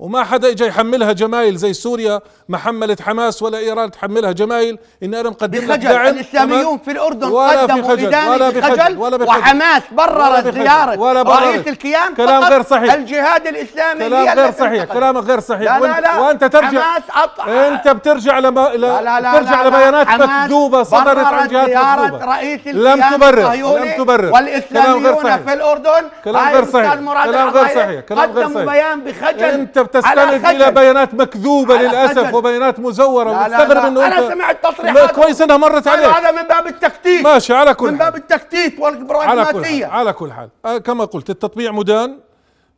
وما 0.01 0.25
حدا 0.25 0.49
اجى 0.49 0.67
يحملها 0.67 1.13
جمايل 1.13 1.57
زي 1.57 1.73
سوريا 1.73 2.21
ما 2.49 2.59
حملت 2.59 3.03
حماس 3.03 3.43
ولا 3.43 3.59
إيران 3.59 3.91
تحملها 3.91 4.33
جمايل 4.33 4.79
إن 5.03 5.15
أنا 5.15 5.31
مقدم 5.31 5.59
لك 5.59 5.69
بخجل 5.69 5.89
دعم 5.89 6.07
الإسلاميون؟ 6.07 6.79
في 6.79 6.91
الأردن 6.91 7.29
ولا 7.29 7.67
في 7.67 7.73
قدموا 7.73 7.89
خجل 7.91 8.07
إدانة 8.07 8.31
ولا 8.31 8.51
بخجل 8.51 8.99
ولا 8.99 9.17
بخجل 9.17 9.29
وحماس 9.31 9.83
بررت 9.93 10.55
زيارة. 10.55 11.23
رئيس 11.23 11.69
الكيان 11.69 12.15
كلام 12.15 12.45
غير 12.45 12.63
صحيح. 12.63 12.93
الجهاد 12.95 13.47
الإسلامي 13.47 14.09
كلام 14.09 14.39
غير 14.39 14.53
صحيح. 14.53 14.85
كلامك 14.85 15.25
غير 15.25 15.41
صحيح 15.41 15.63
لا 15.63 15.87
لا 15.87 16.01
لا 16.01 16.19
وأنت 16.19 16.45
ترجع 16.45 16.69
حماس 16.69 17.03
أطلع 17.25 17.69
أنت 17.69 17.89
بترجع 17.89 18.39
لما 18.39 18.61
لا 18.61 18.77
لا 18.77 19.03
لا 19.03 19.21
لا 19.21 19.33
ترجع 19.33 19.63
لا 19.63 19.69
لا. 19.71 19.77
لبيانات 19.77 20.09
مكذوبة 20.09 20.83
صدرت 20.83 21.27
عن 21.27 21.49
جهات 21.49 21.99
مكذوبة 21.99 22.25
رئيس 22.25 22.67
لم 22.67 23.05
تبرر 23.15 23.53
لم 23.55 23.93
تبرر 23.99 24.33
والإسلاميون 24.35 25.39
في 25.47 25.53
الأردن 25.53 26.09
كلام 26.25 26.49
غير 26.55 26.65
صحيح. 26.65 26.95
كلام 26.95 27.49
غير 27.51 27.67
صحيح. 27.67 28.01
كلام 28.01 28.31
غير 28.33 28.45
قدموا 28.45 28.65
صحيح. 28.65 28.73
بيان 28.73 29.01
بخجل 29.01 29.45
أنت 29.45 29.79
خجل. 29.97 30.47
إلى 30.47 30.71
بيانات 30.71 31.15
مكذوبة 31.15 31.77
للأسف 31.77 32.27
خجل. 32.27 32.35
وبيانات 32.35 32.81
مزورة. 32.81 33.47
لا. 33.47 33.89
إنه 33.89 34.07
أنت 34.07 34.33
سمعت 34.33 34.67
تصريحات 34.67 35.11
كويس 35.11 35.43
إنها 35.43 35.57
مرت 35.57 35.89
عليك. 35.89 36.07
هذا 36.07 36.31
من 36.31 36.49
باب 36.49 36.67
التكتيك. 36.67 37.25
ماشي 37.25 37.55
على 37.55 37.75
كل 37.75 37.93
من 37.93 37.99
حال. 37.99 38.11
باب 38.11 38.17
التكتيك 38.17 38.81
على 38.81 38.97
كل 38.97 39.15
حال 39.17 39.39
والبراغماتيه 39.39 39.87
على 39.87 40.13
كل 40.13 40.33
حال. 40.33 40.49
آه، 40.65 40.79
كما 40.79 41.05
قلت 41.05 41.31
التطبيع 41.31 41.73
مدان 41.73 42.19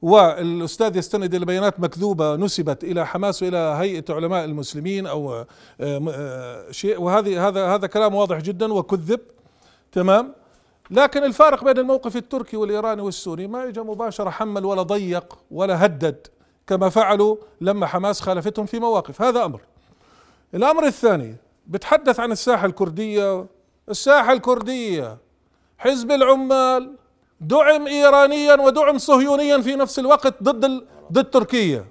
والأستاذ 0.02 0.96
يستند 0.96 1.34
إلى 1.34 1.44
بيانات 1.44 1.80
مكذوبة 1.80 2.36
نسبت 2.36 2.84
إلى 2.84 3.06
حماس 3.06 3.42
وإلى 3.42 3.76
هيئة 3.80 4.04
علماء 4.10 4.44
المسلمين 4.44 5.06
أو 5.06 5.34
آه، 5.34 5.46
آه، 5.80 6.70
شيء. 6.70 7.00
وهذه 7.00 7.48
هذا 7.48 7.66
هذا 7.66 7.86
كلام 7.86 8.14
واضح 8.14 8.38
جدا 8.38 8.72
وكذب. 8.72 9.20
تمام. 9.92 10.32
لكن 10.90 11.24
الفارق 11.24 11.64
بين 11.64 11.78
الموقف 11.78 12.16
التركي 12.16 12.56
والإيراني 12.56 13.02
والسوري 13.02 13.46
ما 13.46 13.68
اجى 13.68 13.80
مباشرة 13.80 14.30
حمل 14.30 14.64
ولا 14.64 14.82
ضيق 14.82 15.38
ولا 15.50 15.84
هدد. 15.86 16.26
كما 16.66 16.88
فعلوا 16.88 17.36
لما 17.60 17.86
حماس 17.86 18.20
خالفتهم 18.20 18.66
في 18.66 18.78
مواقف. 18.78 19.22
هذا 19.22 19.44
أمر. 19.44 19.60
الأمر 20.54 20.86
الثاني 20.86 21.36
بتحدث 21.66 22.20
عن 22.20 22.32
الساحة 22.32 22.66
الكردية. 22.66 23.46
الساحة 23.88 24.32
الكردية 24.32 25.18
حزب 25.78 26.10
العمال 26.12 26.96
دعم 27.40 27.86
ايرانيا 27.86 28.54
ودعم 28.54 28.98
صهيونيا 28.98 29.58
في 29.58 29.76
نفس 29.76 29.98
الوقت 29.98 30.42
ضد. 30.42 30.86
ضد 31.12 31.30
تركيا. 31.30 31.86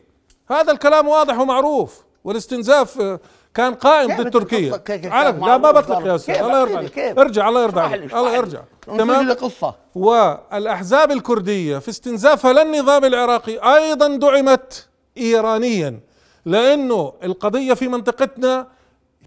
هذا 0.49 0.71
الكلام 0.71 1.07
واضح 1.07 1.39
ومعروف 1.39 2.03
والاستنزاف 2.23 3.19
كان 3.53 3.73
قائم 3.73 4.17
ضد 4.17 4.31
تركيا 4.31 4.77
كان 4.77 5.01
لا 5.01 5.31
ما 5.57 5.71
بطلق 5.71 6.07
يا 6.07 6.15
أستاذ. 6.15 6.35
الله 6.35 6.59
يرضى 6.59 6.75
عليك؟ 6.77 6.99
ارجع 6.99 7.49
الله 7.49 7.63
يرضى 7.63 7.81
عليك. 7.81 8.13
الله. 8.15 8.35
يرجع 8.35 8.61
تمام؟ 8.87 9.31
قصة. 9.33 9.75
والأحزاب 9.95 11.11
الكردية 11.11 11.77
في 11.77 11.89
استنزافها 11.89 12.53
للنظام 12.53 13.05
العراقي 13.05 13.75
أيضا 13.75 14.07
دعمت 14.07 14.87
ايرانيا 15.17 15.99
لأنه 16.45 17.13
القضية 17.23 17.73
في 17.73 17.87
منطقتنا 17.87 18.67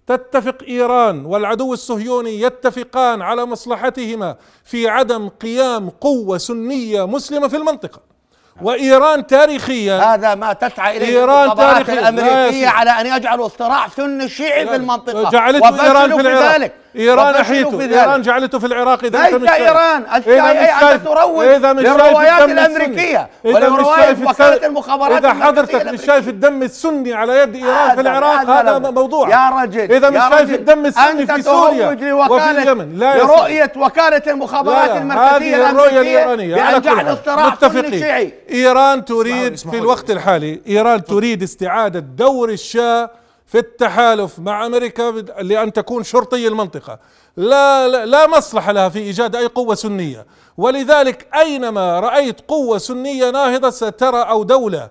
تتفق 0.07 0.57
إيران 0.67 1.25
والعدو 1.25 1.73
الصهيوني 1.73 2.41
يتفقان 2.41 3.21
على 3.21 3.45
مصلحتهما 3.45 4.35
في 4.63 4.87
عدم 4.87 5.29
قيام 5.29 5.89
قوة 5.89 6.37
سنية 6.37 7.07
مسلمة 7.07 7.47
في 7.47 7.57
المنطقة. 7.57 8.14
وإيران 8.61 9.27
تاريخيا 9.27 9.99
هذا 9.99 10.35
ما 10.35 10.53
تسعى 10.53 10.97
إليه 10.97 11.19
إيران 11.19 11.55
تاريخيا. 11.55 12.49
سيدي. 12.51 12.65
على 12.67 12.89
أن 12.89 13.05
يجعلوا 13.05 13.45
الصراع 13.45 13.87
سني 13.87 14.29
شيعي. 14.29 14.67
في 14.67 14.75
المنطقة 14.75 15.29
جعلته 15.29 15.85
إيران 15.85 16.15
في 16.15 16.21
العراق. 16.21 16.55
ذلك 16.55 16.73
إيران 16.95 17.27
وتشعر 17.27 17.41
أحيته 17.41 17.77
بذلك. 17.77 17.97
إيران 17.97 18.21
جعلته 18.21 18.59
في 18.59 18.65
العراق 18.65 19.03
إذا 19.03 19.19
ليس 19.23 19.33
انت 19.33 19.43
مش 19.43 19.49
شايف. 19.49 19.61
إيران 19.61 20.05
إذا 20.27 20.91
أنت 20.91 21.05
تروج 21.05 21.45
إذا 21.45 21.73
مش 21.73 21.83
شايف 21.83 21.97
للروايات 21.97 22.41
الدم 22.41 22.59
السني. 22.59 22.75
الأمريكية 22.75 23.29
إذا 23.45 23.59
مش 23.59 23.63
ولروايات 23.63 24.17
السن- 24.17 24.65
المخابرات 24.65 25.11
إذا 25.11 25.31
المركزية 25.31 25.43
حضرتك 25.45 25.75
مش 25.75 25.81
الأمريكية. 25.81 26.07
شايف 26.07 26.27
الدم 26.27 26.63
السني 26.63 27.13
على 27.13 27.39
يد 27.39 27.55
إيران 27.55 27.95
في 27.95 28.01
العراق 28.01 28.49
هذا. 28.49 28.79
موضوع 28.79 29.29
يا 29.29 29.49
رجل 29.49 29.91
إذا 29.91 30.09
مش 30.09 30.21
شايف 30.29 30.51
الدم 30.53 30.85
السني 30.85 31.27
في 31.27 31.41
سوريا 31.41 31.93
تروج 31.93 32.31
وفي 32.31 32.51
اليمن 32.51 32.99
لا. 32.99 33.17
لرؤية 33.17 33.71
وكالة 33.77 34.21
المخابرات 34.27 34.89
على 34.89 35.39
بأن 35.39 36.79
كل 36.79 36.81
جعل 36.81 36.97
حال. 36.97 37.13
اصطراع 37.13 37.53
سني 37.61 37.99
شيعي 37.99 38.33
إيران 38.51 39.05
تريد 39.05 39.55
في 39.55 39.77
الوقت 39.77 40.11
الحالي 40.11 40.61
إيران 40.67 41.03
تريد 41.03 41.43
استعادة 41.43 41.99
دور 41.99 42.49
الشاه 42.49 43.11
في 43.45 43.57
التحالف 43.57 44.39
مع 44.39 44.65
أمريكا 44.65 45.11
لأن 45.41 45.73
تكون 45.73 46.03
شرطي 46.03 46.47
المنطقة. 46.47 46.99
لا, 47.37 47.87
لا, 47.87 48.05
لا 48.05 48.27
مصلحة 48.27 48.71
لها 48.71 48.89
في 48.89 48.99
إيجاد 48.99 49.35
أي 49.35 49.45
قوة 49.45 49.75
سنية. 49.75 50.25
ولذلك 50.57 51.27
أينما 51.35 51.99
رأيت 51.99 52.41
قوة 52.47 52.77
سنية 52.77 53.29
ناهضة 53.29 53.69
سترى 53.69 54.21
أو 54.21 54.43
دولة 54.43 54.89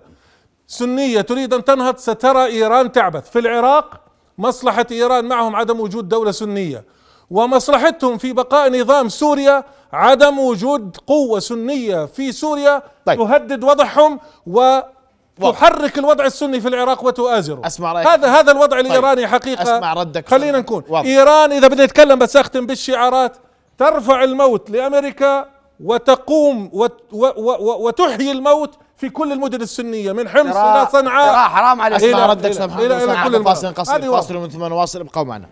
سنية 0.67 1.21
تريد 1.21 1.53
أن 1.53 1.63
تنهض 1.63 1.97
سترى 1.97 2.45
إيران 2.45 2.91
تعبث. 2.91 3.29
في 3.29 3.39
العراق 3.39 4.01
مصلحة 4.37 4.85
إيران 4.91 5.25
معهم 5.25 5.55
عدم 5.55 5.79
وجود 5.79 6.09
دولة 6.09 6.31
سنية. 6.31 6.83
ومصلحتهم 7.29 8.17
في 8.17 8.33
بقاء 8.33 8.79
نظام 8.79 9.09
سوريا 9.09 9.63
عدم 9.95 10.39
وجود 10.39 10.97
قوة 11.07 11.39
سنية 11.39 12.05
في 12.05 12.31
سوريا 12.31 12.83
طيب. 13.05 13.19
تهدد 13.19 13.63
وضعهم 13.63 14.19
وتحرك 14.47 15.97
الوضع 15.97 16.25
السني 16.25 16.61
في 16.61 16.67
العراق 16.67 17.05
وتؤازره 17.05 17.61
أسمع 17.65 17.93
رأيك. 17.93 18.07
هذا 18.07 18.27
هذا 18.39 18.51
الوضع 18.51 18.79
الإيراني 18.79 19.27
حقيقة 19.27 19.63
أسمع 19.63 19.93
ردك. 19.93 20.29
خلينا 20.29 20.59
نكون 20.59 20.83
واضح. 20.89 21.07
إيران 21.07 21.51
إذا 21.51 21.67
بدنا 21.67 21.85
نتكلم 21.85 22.19
بس 22.19 22.37
أختم 22.37 22.65
بالشعارات 22.65 23.37
ترفع 23.77 24.23
الموت 24.23 24.69
لأمريكا 24.69 25.45
وتقوم 25.83 26.69
وت 26.73 27.01
و 27.11 27.25
و 27.25 27.51
و 27.51 27.87
وتحيي 27.87 28.31
الموت 28.31 28.75
في 28.97 29.09
كل 29.09 29.31
المدن 29.31 29.61
السنية 29.61 30.11
من 30.11 30.29
حمص 30.29 30.53
ترى 30.53 30.87
صنعاء 30.91 31.49
حرام 31.49 31.81
عليك 31.81 32.03
أسمع 32.03 32.25
ردك 32.25 32.45
إلى 32.45 32.99
حسن. 32.99 33.23
كل 33.23 33.43
فاصل. 33.43 33.73
قصير 33.73 33.95
هذه. 33.95 34.11
فاصل 34.11 34.51
ثم 34.51 34.63
نواصل 34.65 34.99
ابقوا 34.99 35.23
معنا 35.23 35.47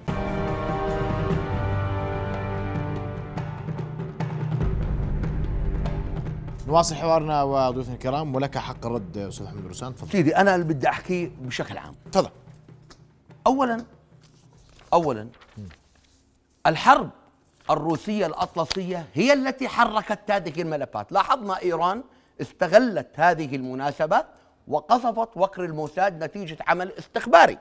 نواصل 6.74 6.96
حوارنا 6.96 7.44
وضيوفنا 7.44 7.94
الكرام 7.94 8.36
ولك 8.36 8.58
حق 8.58 8.86
الرد 8.86 9.18
أستاذ 9.18 9.46
محمد 9.46 9.66
روسان 9.68 9.96
تفضل. 9.96 10.12
سيدي 10.12 10.38
أنا 10.38 10.56
اللي 10.56 10.66
بدي 10.66 10.90
احكيه 10.90 11.32
بشكل 11.42 11.78
عام. 11.78 11.96
تفضل. 12.12 12.30
اولا 13.48 13.86
اولا 14.94 15.30
الحرب 16.68 17.10
الروسية 17.70 18.26
الأطلسية 18.26 19.08
هي 19.14 19.34
التي 19.34 19.68
حركت 19.68 20.32
هذه 20.32 20.62
الملفات. 20.62 21.12
لاحظنا 21.12 21.62
إيران 21.62 22.04
استغلت 22.42 23.08
هذه 23.16 23.56
المناسبة 23.56 24.26
وقصفت 24.68 25.30
وكر 25.38 25.66
الموساد 25.66 26.24
نتيجة 26.24 26.58
عمل 26.68 26.92
استخباري. 26.92 27.58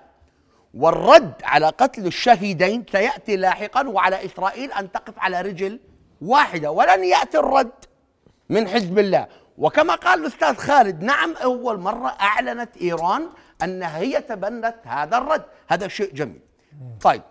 والرد 0.75 1.35
على 1.45 1.66
قتل 1.66 2.07
الشهيدين 2.07 2.85
سيأتي 2.92 3.37
لاحقا 3.37 3.88
وعلى 3.88 4.25
إسرائيل 4.25 4.73
أن 4.73 4.92
تقف 4.92 5.19
على 5.19 5.40
رجل 5.40 5.81
واحدة 6.23 6.71
ولن 6.71 7.04
يأتي 7.04 7.38
الرد. 7.38 7.73
من 8.53 8.69
حزب 8.69 8.99
الله. 8.99 9.27
وكما 9.59 9.95
قال 9.95 10.21
الأستاذ 10.21 10.55
خالد 10.55 11.03
نعم 11.03 11.35
أول 11.37 11.79
مرة 11.81 12.09
أعلنت 12.09 12.77
إيران 12.77 13.29
انها 13.63 13.99
هي 13.99 14.21
تبنت 14.21 14.77
هذا 14.85 15.19
الرد. 15.19 15.45
هذا 15.69 15.89
شيء 15.89 16.15
جميل. 16.15 16.41
طيب 17.01 17.23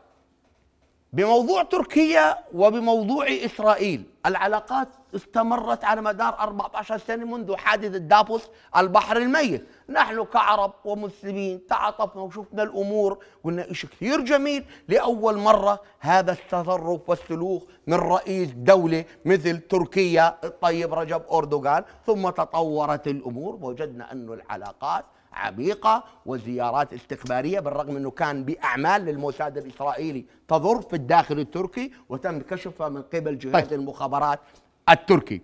بموضوع 1.14 1.64
تركيا 1.64 2.38
وبموضوع 2.54 3.26
إسرائيل 3.28 4.04
العلاقات 4.26 4.88
استمرت 5.16 5.84
على 5.84 6.02
مدار 6.02 6.40
14 6.40 6.98
سنة 6.98 7.26
منذ 7.26 7.56
حادثة 7.56 7.98
دافوس 7.98 8.50
البحر 8.78 9.18
الميت. 9.18 9.68
نحن 9.90 10.24
كعرب 10.24 10.74
ومسلمين 10.86 11.68
تعاطفنا 11.68 12.22
وشفنا 12.22 12.64
الأمور 12.64 13.24
قلنا 13.44 13.74
شيء 13.74 13.90
كثير 13.90 14.22
جميل. 14.22 14.66
لأول 14.88 15.38
مرة 15.38 15.80
هذا 16.00 16.32
التصرف 16.32 17.10
والسلوك 17.10 17.68
من 17.88 17.94
رئيس 17.98 18.50
دولة 18.52 19.06
مثل 19.26 19.60
تركيا 19.60 20.38
الطيب 20.44 20.94
رجب 20.94 21.22
أردوغان. 21.32 21.84
ثم 22.06 22.30
تطورت 22.30 23.08
الأمور 23.08 23.60
وجدنا 23.62 24.12
انه 24.12 24.34
العلاقات 24.34 25.06
عميقة 25.34 26.04
وزيارات 26.26 26.94
استخبارية 26.94 27.60
بالرغم 27.60 27.96
أنه 27.96 28.12
كان 28.12 28.44
بأعمال 28.44 29.02
للموساد 29.06 29.58
الإسرائيلي 29.58 30.26
تضر 30.48 30.82
في 30.82 30.96
الداخل 30.96 31.40
التركي 31.40 31.92
وتم 32.10 32.40
كشفها 32.40 32.90
من 32.90 33.02
قبل 33.02 33.38
جهاز 33.38 33.64
طيب. 33.64 33.80
المخابرات 33.80 34.40
التركي. 34.90 35.42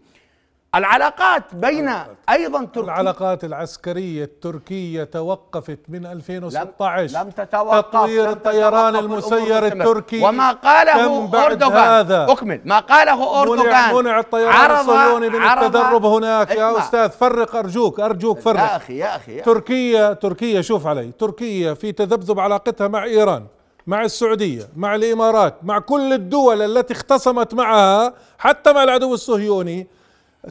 العلاقات 0.76 1.56
بين 1.56 1.90
أيضا 2.30 2.66
تركيا 2.66 2.84
العلاقات 2.84 3.44
العسكرية 3.44 4.24
التركية 4.24 5.04
توقفت 5.04 5.80
من 5.90 6.06
2016 6.06 7.24
لم 7.24 7.30
تتوقف 7.30 7.86
تطوير 7.86 8.30
الطيران 8.30 8.96
المسير. 8.96 9.66
التركي 9.66 10.24
وما 10.24 10.52
قاله 10.52 11.46
أردوغان. 11.46 11.90
هذا؟ 11.90 12.32
أكمل. 12.32 12.62
ما 12.66 12.80
قاله 12.80 13.42
أردوغان. 13.42 13.94
منع, 13.94 13.94
منع 13.94 14.20
الطيران 14.20 14.72
الصهيوني 14.72 15.30
من 15.30 15.44
التدرب 15.44 16.06
هناك. 16.06 16.52
يا 16.52 16.72
اسمع. 16.72 16.86
أستاذ 16.86 17.10
فرق 17.10 17.56
أرجوك 17.56 18.00
أرجوك 18.00 18.40
فرق. 18.40 18.60
يا 18.60 18.76
أخي 18.76 18.98
يا 18.98 19.16
أخي. 19.16 19.42
تركيا 19.42 20.14
تركيا 20.14 20.62
شوف 20.62 20.88
علي. 20.88 21.12
تركيا 21.12 21.74
في 21.74 21.92
تذبذب 21.92 22.40
علاقتها 22.40 22.88
مع 22.88 23.04
إيران. 23.04 23.46
مع 23.88 24.02
السعودية 24.02 24.70
مع 24.76 24.96
الإمارات 24.96 25.56
مع 25.64 25.80
كل 25.80 26.14
الدول 26.14 26.62
التي 26.62 26.94
اختصمت 26.94 27.54
معها 27.54 28.14
حتى 28.38 28.74
مع 28.74 28.84
العدو 28.84 29.14
الصهيوني. 29.14 29.88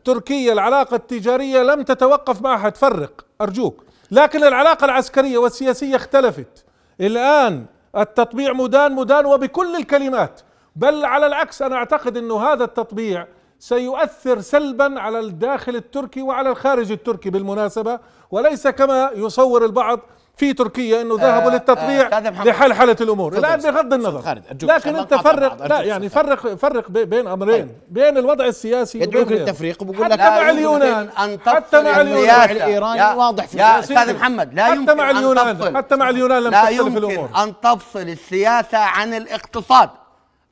تركيا 0.05 0.53
العلاقة 0.53 0.97
التجارية 0.97 1.63
لم 1.63 1.83
تتوقف 1.83 2.43
معها 2.43 2.69
تفرق 2.69 3.25
أرجوك. 3.41 3.85
لكن 4.11 4.45
العلاقة 4.45 4.85
العسكرية 4.85 5.39
والسياسية 5.39 5.97
اختلفت. 5.97 6.65
الآن 7.01 7.67
التطبيع 7.97 8.53
مدان 8.53 8.93
مدان 8.93 9.27
وبكل 9.27 9.77
الكلمات. 9.77 10.41
بل 10.77 11.05
على 11.05 11.27
العكس 11.27 11.63
أنا 11.63 11.77
أعتقد 11.77 12.17
إنه 12.17 12.53
هذا 12.53 12.65
التطبيع 12.65 13.27
سيؤثر 13.59 14.41
سلبا 14.41 15.01
على 15.01 15.19
الداخل 15.19 15.77
التركي 15.77 16.23
وعلى 16.23 16.51
الخارج 16.51 16.93
التركي 16.93 17.31
بالمناسبة. 17.31 17.99
وليس 18.31 18.69
كما 18.69 19.11
يصور 19.15 19.65
البعض 19.65 20.01
في 20.37 20.53
تركيا 20.53 21.01
إنه 21.03 21.15
ذهبوا 21.21 21.51
آه، 21.51 21.55
للتطبيع 21.55 22.07
أستاذ 22.07 22.31
محمد. 22.33 22.47
لحلحلة 22.49 22.97
الأمور. 23.01 23.39
الان. 23.39 23.61
بغض 23.61 23.93
النظر. 23.95 24.23
خالد، 24.23 24.65
لكن 24.65 24.97
أنت 24.97 25.15
فرق 25.15 25.67
لا 25.67 25.81
يعني 25.83 26.09
فرق 26.09 26.55
فرق 26.55 26.91
بي- 26.91 27.05
بين 27.05 27.27
أمرين. 27.27 27.73
بين 27.89 28.19
الوضع 28.19 28.45
السياسي 28.45 28.99
يدعوك. 29.01 29.29
للتفريق 29.33 29.83
وبقول 29.83 30.05
حتى 30.05 30.15
لك 30.15 30.21
مع 30.21 30.37
لا 30.41 30.51
اليونان. 30.51 31.05
يمكن 31.05 31.17
أن 31.19 31.41
حتى 31.41 31.61
تفصل 31.61 31.85
مع 31.85 32.01
اليونان. 32.01 32.57
يا- 32.97 33.15
واضح 33.15 33.47
في 33.47 33.59
يا. 33.59 33.79
أستاذ 33.81 34.15
محمد 34.15 34.55
لا 34.55 34.65
حتى 34.65 34.75
يمكن 34.77 34.97
مع 34.97 35.11
أن 35.11 35.17
اليونان. 35.17 35.77
حتى 35.77 35.97
مع 35.97 36.09
اليونان 36.11 36.43
لم 36.43 36.51
تختلف 36.53 36.97
الأمور. 36.97 37.31
أن 37.43 37.55
تفصل 37.63 37.99
السياسة 38.09 38.79
عن 38.79 39.15
الاقتصاد. 39.15 39.91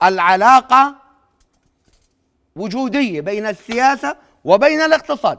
العلاقة 0.03 0.95
وجودية 2.57 3.21
بين 3.21 3.47
السياسة 3.47 4.17
وبين 4.45 4.81
الاقتصاد. 4.81 5.39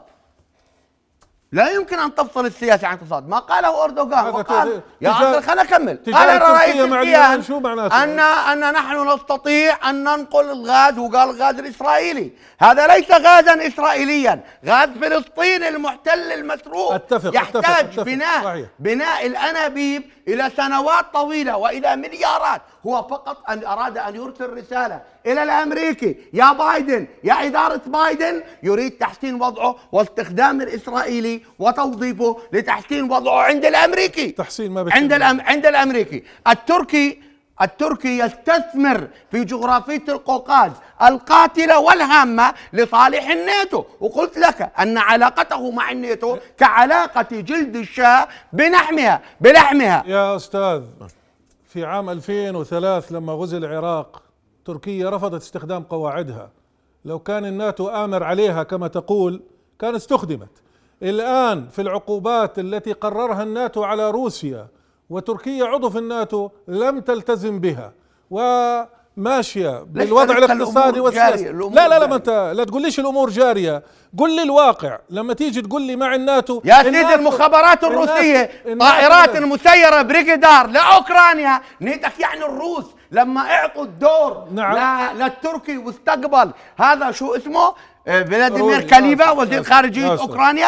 لا 1.52 1.70
يمكن 1.70 1.98
أن 1.98 2.14
تفصل 2.14 2.46
السياسة 2.46 2.86
عن 2.86 2.94
الاقتصاد، 2.94 3.28
ما 3.28 3.38
قاله 3.38 3.84
أردوغان 3.84 4.26
وقال 4.26 4.80
يا 5.00 5.12
خليني 5.12 5.60
أكمل 5.60 5.96
تجارة 6.02 6.18
قال 6.18 6.42
رئيس 6.42 6.66
تركيا 6.76 6.86
مع 6.86 7.00
الكيان 7.02 7.42
شو 7.42 7.60
معناته؟ 7.60 8.02
ان 8.04 8.18
أن 8.20 8.72
نحن 8.72 9.08
نستطيع 9.14 9.90
أن 9.90 10.04
ننقل 10.04 10.50
الغاز 10.50 10.98
وقال 10.98 11.30
الغاز 11.30 11.58
الإسرائيلي، 11.58 12.32
هذا 12.60 12.86
ليس 12.86 13.10
غازا 13.10 13.66
اسرائيليا، 13.66 14.40
غاز 14.66 14.88
فلسطين 15.00 15.64
المحتل 15.64 16.32
المسروق 16.32 16.94
أتفق- 16.96 17.34
يحتاج 17.34 17.64
أتفق- 17.64 17.78
أتفق. 17.78 18.02
بناء 18.02 18.44
صحيح. 18.44 18.66
بناء 18.78 19.26
الأنابيب 19.26 20.02
إلى 20.28 20.50
سنوات 20.56 21.04
طويلة 21.14 21.56
وإلى 21.56 21.96
مليارات. 21.96 22.62
هو 22.86 23.02
فقط 23.02 23.50
أن 23.50 23.64
أراد 23.64 23.98
أن 23.98 24.16
يرسل 24.16 24.50
رسالة 24.52 25.02
إلى 25.26 25.42
الأمريكي. 25.42 26.16
يا 26.32 26.52
بايدن 26.52 27.06
يا 27.24 27.46
إدارة 27.46 27.80
بايدن 27.86 28.42
يريد 28.62 28.90
تحسين 28.90 29.34
وضعه 29.42 29.76
واستخدام 29.92 30.60
الإسرائيلي 30.60 31.42
وتوظيفه 31.58 32.38
لتحسين 32.52 33.12
وضعه 33.12 33.42
عند 33.42 33.64
الأمريكي. 33.64 34.30
تحسين 34.30 34.72
ما. 34.72 34.88
عند 34.92 35.12
الأم 35.12 35.40
عند 35.40 35.66
الأمريكي. 35.66 36.22
التركي 36.48 37.22
التركي 37.62 38.18
يستثمر 38.18 39.08
في 39.30 39.44
جغرافية 39.44 40.04
القوقاز. 40.08 40.72
القاتلة 41.02 41.80
والهامة 41.80 42.54
لصالح 42.72 43.30
الناتو. 43.30 43.84
وقلت 44.00 44.38
لك 44.38 44.72
أن 44.78 44.98
علاقته 44.98 45.70
مع 45.70 45.90
الناتو 45.90 46.36
كعلاقة 46.58 47.26
جلد 47.32 47.76
الشاة 47.76 48.28
بنحمها 48.52 49.22
بلحمها. 49.40 50.04
يا 50.06 50.36
أستاذ 50.36 50.82
في 51.64 51.84
عام 51.84 52.10
2003 52.10 53.12
لما 53.12 53.32
غزي 53.32 53.56
العراق 53.56 54.22
تركيا 54.64 55.10
رفضت 55.10 55.42
استخدام 55.42 55.82
قواعدها. 55.82 56.50
لو 57.04 57.18
كان 57.18 57.44
الناتو 57.44 57.88
آمر 57.88 58.22
عليها 58.22 58.62
كما 58.62 58.88
تقول 58.88 59.42
كان 59.78 59.94
استخدمت. 59.94 60.48
الآن 61.02 61.68
في 61.68 61.82
العقوبات 61.82 62.58
التي 62.58 62.92
قررها 62.92 63.42
الناتو 63.42 63.84
على 63.84 64.10
روسيا 64.10 64.68
وتركيا 65.10 65.64
عضو 65.64 65.90
في 65.90 65.98
الناتو 65.98 66.50
لم 66.68 67.00
تلتزم 67.00 67.60
بها. 67.60 67.92
ماشية 69.16 69.84
بالوضع 69.90 70.38
الاقتصادي 70.38 71.00
والسياسي 71.00 71.44
لا 71.48 71.88
لا 71.88 71.98
لا. 71.98 72.06
ما 72.06 72.16
انت 72.16 72.52
لا 72.56 72.64
تقوليش 72.64 73.00
الأمور 73.00 73.30
جارية 73.30 73.82
قل 74.18 74.36
لي 74.36 74.42
الواقع 74.42 74.98
لما 75.10 75.34
تيجي 75.34 75.62
تقول 75.62 75.82
لي 75.82 75.96
مع 75.96 76.14
الناتو 76.14 76.60
يا 76.64 76.82
سيدي 76.82 77.14
المخابرات 77.14 77.84
الناتو- 77.84 77.90
طائرات 78.80 79.36
مسيرة 79.36 80.02
بريجيدار 80.02 80.66
لأوكرانيا 80.66 81.60
نيتك 81.80 82.20
يعني 82.20 82.44
الروس 82.44 82.84
لما 83.12 83.40
اعطوا 83.40 83.84
الدور 83.84 84.44
نعم. 84.52 84.74
للتركي 85.18 85.78
واستقبل 85.78 86.50
هذا 86.76 87.10
شو 87.10 87.34
اسمه 87.36 87.74
آه، 88.08 88.22
فلاديمير. 88.22 88.80
كاليبا 88.80 89.30
وزير 89.30 89.62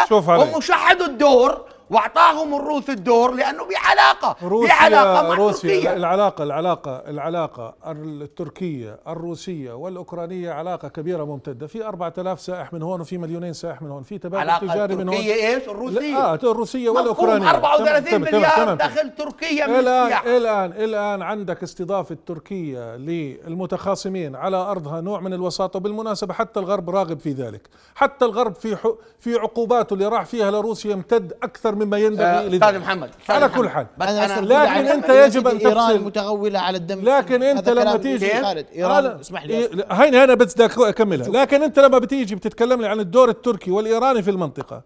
شوف 0.09 0.29
علي. 0.29 0.43
هم 0.43 0.61
شحدوا 0.61 1.05
الدور 1.05 1.61
واعطاهم 1.89 2.55
الروس 2.55 2.89
الدور 2.89 3.31
لأنه 3.31 3.63
بعلاقة 3.65 4.47
روسيا 4.47 4.73
بعلاقة 4.79 5.29
مع 5.29 5.35
روسيا 5.35 5.75
تركيا. 5.75 5.95
العلاقة 5.95 6.43
العلاقة 6.43 6.91
العلاقة 6.91 7.75
التركية 7.87 8.99
الروسية 9.07 9.73
والأوكرانية 9.73 10.51
علاقة 10.51 10.87
كبيرة 10.87 11.23
ممتدة. 11.23 11.67
في 11.67 11.85
4000 11.85 12.41
سائح 12.41 12.73
من 12.73 12.81
هون 12.81 13.01
وفي 13.01 13.17
مليونين 13.17 13.53
سائح 13.53 13.81
من 13.81 13.91
هون. 13.91 14.03
في 14.03 14.17
تبادل 14.17 14.37
علاقة 14.49 14.73
تجاري 14.73 14.95
من 14.95 15.09
هون. 15.09 15.17
التركيه 15.17 15.55
إيش؟ 15.55 15.67
الروسية. 15.67 16.17
لا، 16.17 16.33
الروسية 16.35 16.89
مفهوم 16.89 16.97
والأوكرانية. 16.97 17.49
34 17.49 18.25
تمام، 18.25 18.25
تمام، 18.25 18.43
مليار. 18.43 18.73
دخل 18.73 19.15
تركيا 19.15 19.67
من 19.67 19.75
الآن 19.75 20.03
السياحه 20.03 20.37
الآن 20.37 20.71
الآن 20.71 21.21
عندك 21.21 21.63
استضافة 21.63 22.17
تركيا 22.25 22.97
للمتخاصمين 22.97 24.35
على 24.35 24.57
أرضها 24.57 25.01
نوع 25.01 25.19
من 25.19 25.33
الوساطة 25.33 25.77
وبالمناسبة 25.77 26.33
حتى 26.33 26.59
الغرب 26.59 26.89
راغب 26.89 27.19
في 27.19 27.31
ذلك. 27.31 27.69
حتى 27.95 28.25
الغرب 28.25 28.55
في 28.55 28.75
حو 28.75 28.95
في 29.19 29.35
عقوباته 29.35 29.93
اللي 29.93 30.07
راح 30.07 30.25
فيها 30.25 30.51
لروسيا 30.51 30.91
يمتد 30.91 31.33
أكثر 31.43 31.75
مما 31.79 31.97
ينبغي 31.97 32.25
آه، 32.25 32.43
لذلك. 32.47 32.63
أستاذ 32.63 32.79
محمد 32.79 33.09
على. 33.29 33.49
كل 33.49 33.69
حال 33.69 33.87
أنا 34.01 34.41
لكن 34.41 35.13
يا 35.13 35.25
يجب 35.25 35.47
أن 35.47 35.53
سيدي 35.59 35.67
إيران 35.67 35.93
تفصل. 35.93 36.05
متغولة 36.05 36.59
على 36.59 36.77
الدم 36.77 37.01
لكن 37.01 37.43
أنت 37.43 37.69
لما 37.69 37.97
تيجي؟ 37.97 38.29
خالد 38.43 38.65
إيران 38.75 39.05
اسمح 39.05 39.45
لي 39.45 39.69
هيني 39.91 40.23
أنا 40.23 40.33
بس 40.33 40.53
بدي 40.53 40.65
أكملها 40.89 41.29
لكن 41.29 41.63
أنت 41.63 41.79
لما 41.79 41.97
بتيجي 41.97 42.35
بتتكلم 42.35 42.81
لي 42.81 42.87
عن 42.87 42.99
الدور 42.99 43.29
التركي 43.29 43.71
والايراني 43.71 44.21
في 44.23 44.31
المنطقة 44.31 44.81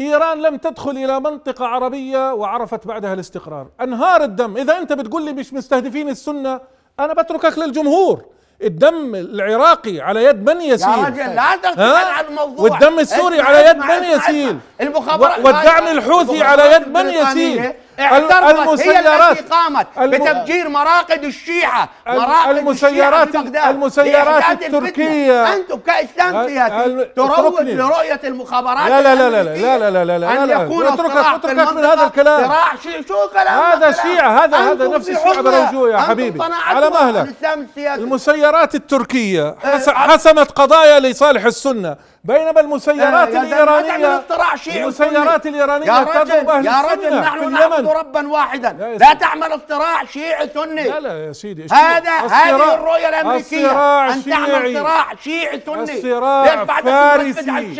إيران 0.00 0.42
لم 0.42 0.56
تدخل 0.56 0.90
إلى 0.90 1.20
منطقة 1.20 1.66
عربية 1.66 2.34
وعرفت 2.34 2.86
بعدها 2.86 3.14
الاستقرار 3.14 3.68
أنهار 3.80 4.22
الدم 4.24 4.56
إذا 4.56 4.78
أنت 4.78 4.92
بتقول 4.92 5.24
لي 5.24 5.32
مش 5.32 5.52
مستهدفين 5.52 6.08
السنة 6.08 6.60
أنا 7.00 7.22
بتركك 7.22 7.58
للجمهور 7.58 8.24
الدم 8.62 9.14
العراقي 9.14 10.00
على 10.00 10.24
يد 10.24 10.50
من 10.50 10.60
يسيل 10.60 10.88
يا 10.88 11.04
رجل 11.04 11.34
لا 11.34 11.42
ها؟ 11.78 12.04
عن 12.06 12.24
الموضوع. 12.24 12.70
والدم 12.70 12.98
السوري 12.98 13.40
على 13.40 13.66
يد 13.70 13.76
من 13.76 14.04
يسيل. 14.04 14.58
المخابرات 14.80 15.38
والدعم 15.44 15.86
الحوثي 15.86 16.42
على 16.42 16.72
يد 16.72 16.88
من 16.88 17.08
يسيل 17.08 17.72
اعترفت 18.00 18.42
هي 18.44 18.62
المسيرات 18.62 19.38
التي 19.38 19.42
قامت 19.50 19.86
بتفجير 19.98 20.68
مراقد 20.68 21.24
الشيعة 21.24 21.88
مراقد 22.06 22.56
المسيرات- 22.56 23.28
الشيعة 23.36 23.70
المسيرات. 23.70 24.62
التركية. 24.62 25.54
أنتم 25.54 25.78
كإسلام 25.78 26.46
سياسي 26.48 27.04
تروج. 27.16 27.60
لرؤية 27.60 28.20
المخابرات 28.24 28.88
لا 28.90 29.00
لا 29.02 29.14
لا 29.14 29.30
لا 29.30 29.42
لا 29.42 29.78
لا 29.78 29.90
لا 29.90 30.04
لا 30.04 30.18
لا 30.18 30.42
أن 30.42 30.48
لا. 30.48 30.62
يكون 30.62 30.86
اتركك- 30.86 31.16
اتركك 31.16 31.72
من 31.72 31.84
هذا 31.84 32.04
الكلام. 32.06 32.44
صراع 32.46 32.72
شو 33.08 33.24
الكلام 33.24 33.60
هذا؟ 33.72 33.92
شيعة 33.92 34.44
هذا 34.44 34.56
هذا 34.56 34.88
نفس 34.88 35.08
الشيعة 35.08 35.34
حملة. 35.34 35.42
بروجوه 35.66 35.90
يا 35.90 35.98
حبيبي 35.98 36.42
على 36.66 36.90
مهلك 36.90 37.28
المسيرات 37.78 38.74
التركية 38.74 39.54
حس- 39.64 39.88
آه، 39.88 39.92
حسمت 39.92 40.50
قضايا 40.50 41.00
لصالح 41.00 41.44
السنة 41.44 41.96
بينما 42.26 42.60
المسيرات 42.60 43.34
آه، 43.34 43.42
الإيرانية 43.42 44.24
المسيرات. 44.66 45.46
الإيرانية 45.46 45.86
يا 45.86 45.98
رجل 46.00 46.48
أهل 46.48 46.66
يا 46.66 46.82
رجل 46.92 47.20
نحن 47.20 47.38
في 47.38 47.46
نعبد 47.46 47.72
اليمن. 47.72 47.88
ربا 47.88 48.28
واحدا. 48.28 48.76
لا 48.78 48.96
لا. 48.96 49.14
تعمل 49.14 49.54
اصطراع 49.54 50.04
شيعي 50.04 50.48
سني. 50.54 50.88
لا 50.88 51.00
لا 51.00 51.26
يا 51.26 51.32
سيدي 51.32 51.66
هذا 51.72 52.10
هذه 52.10 52.74
الرؤية 52.74 53.08
الأمريكية. 53.08 53.70
أن 54.12 54.24
تعمل. 54.24 54.78
صراع 54.78 55.14
شيعي. 55.24 55.62
سني. 55.66 55.82
الصراع 55.82 56.66
فارسي. 56.82 57.70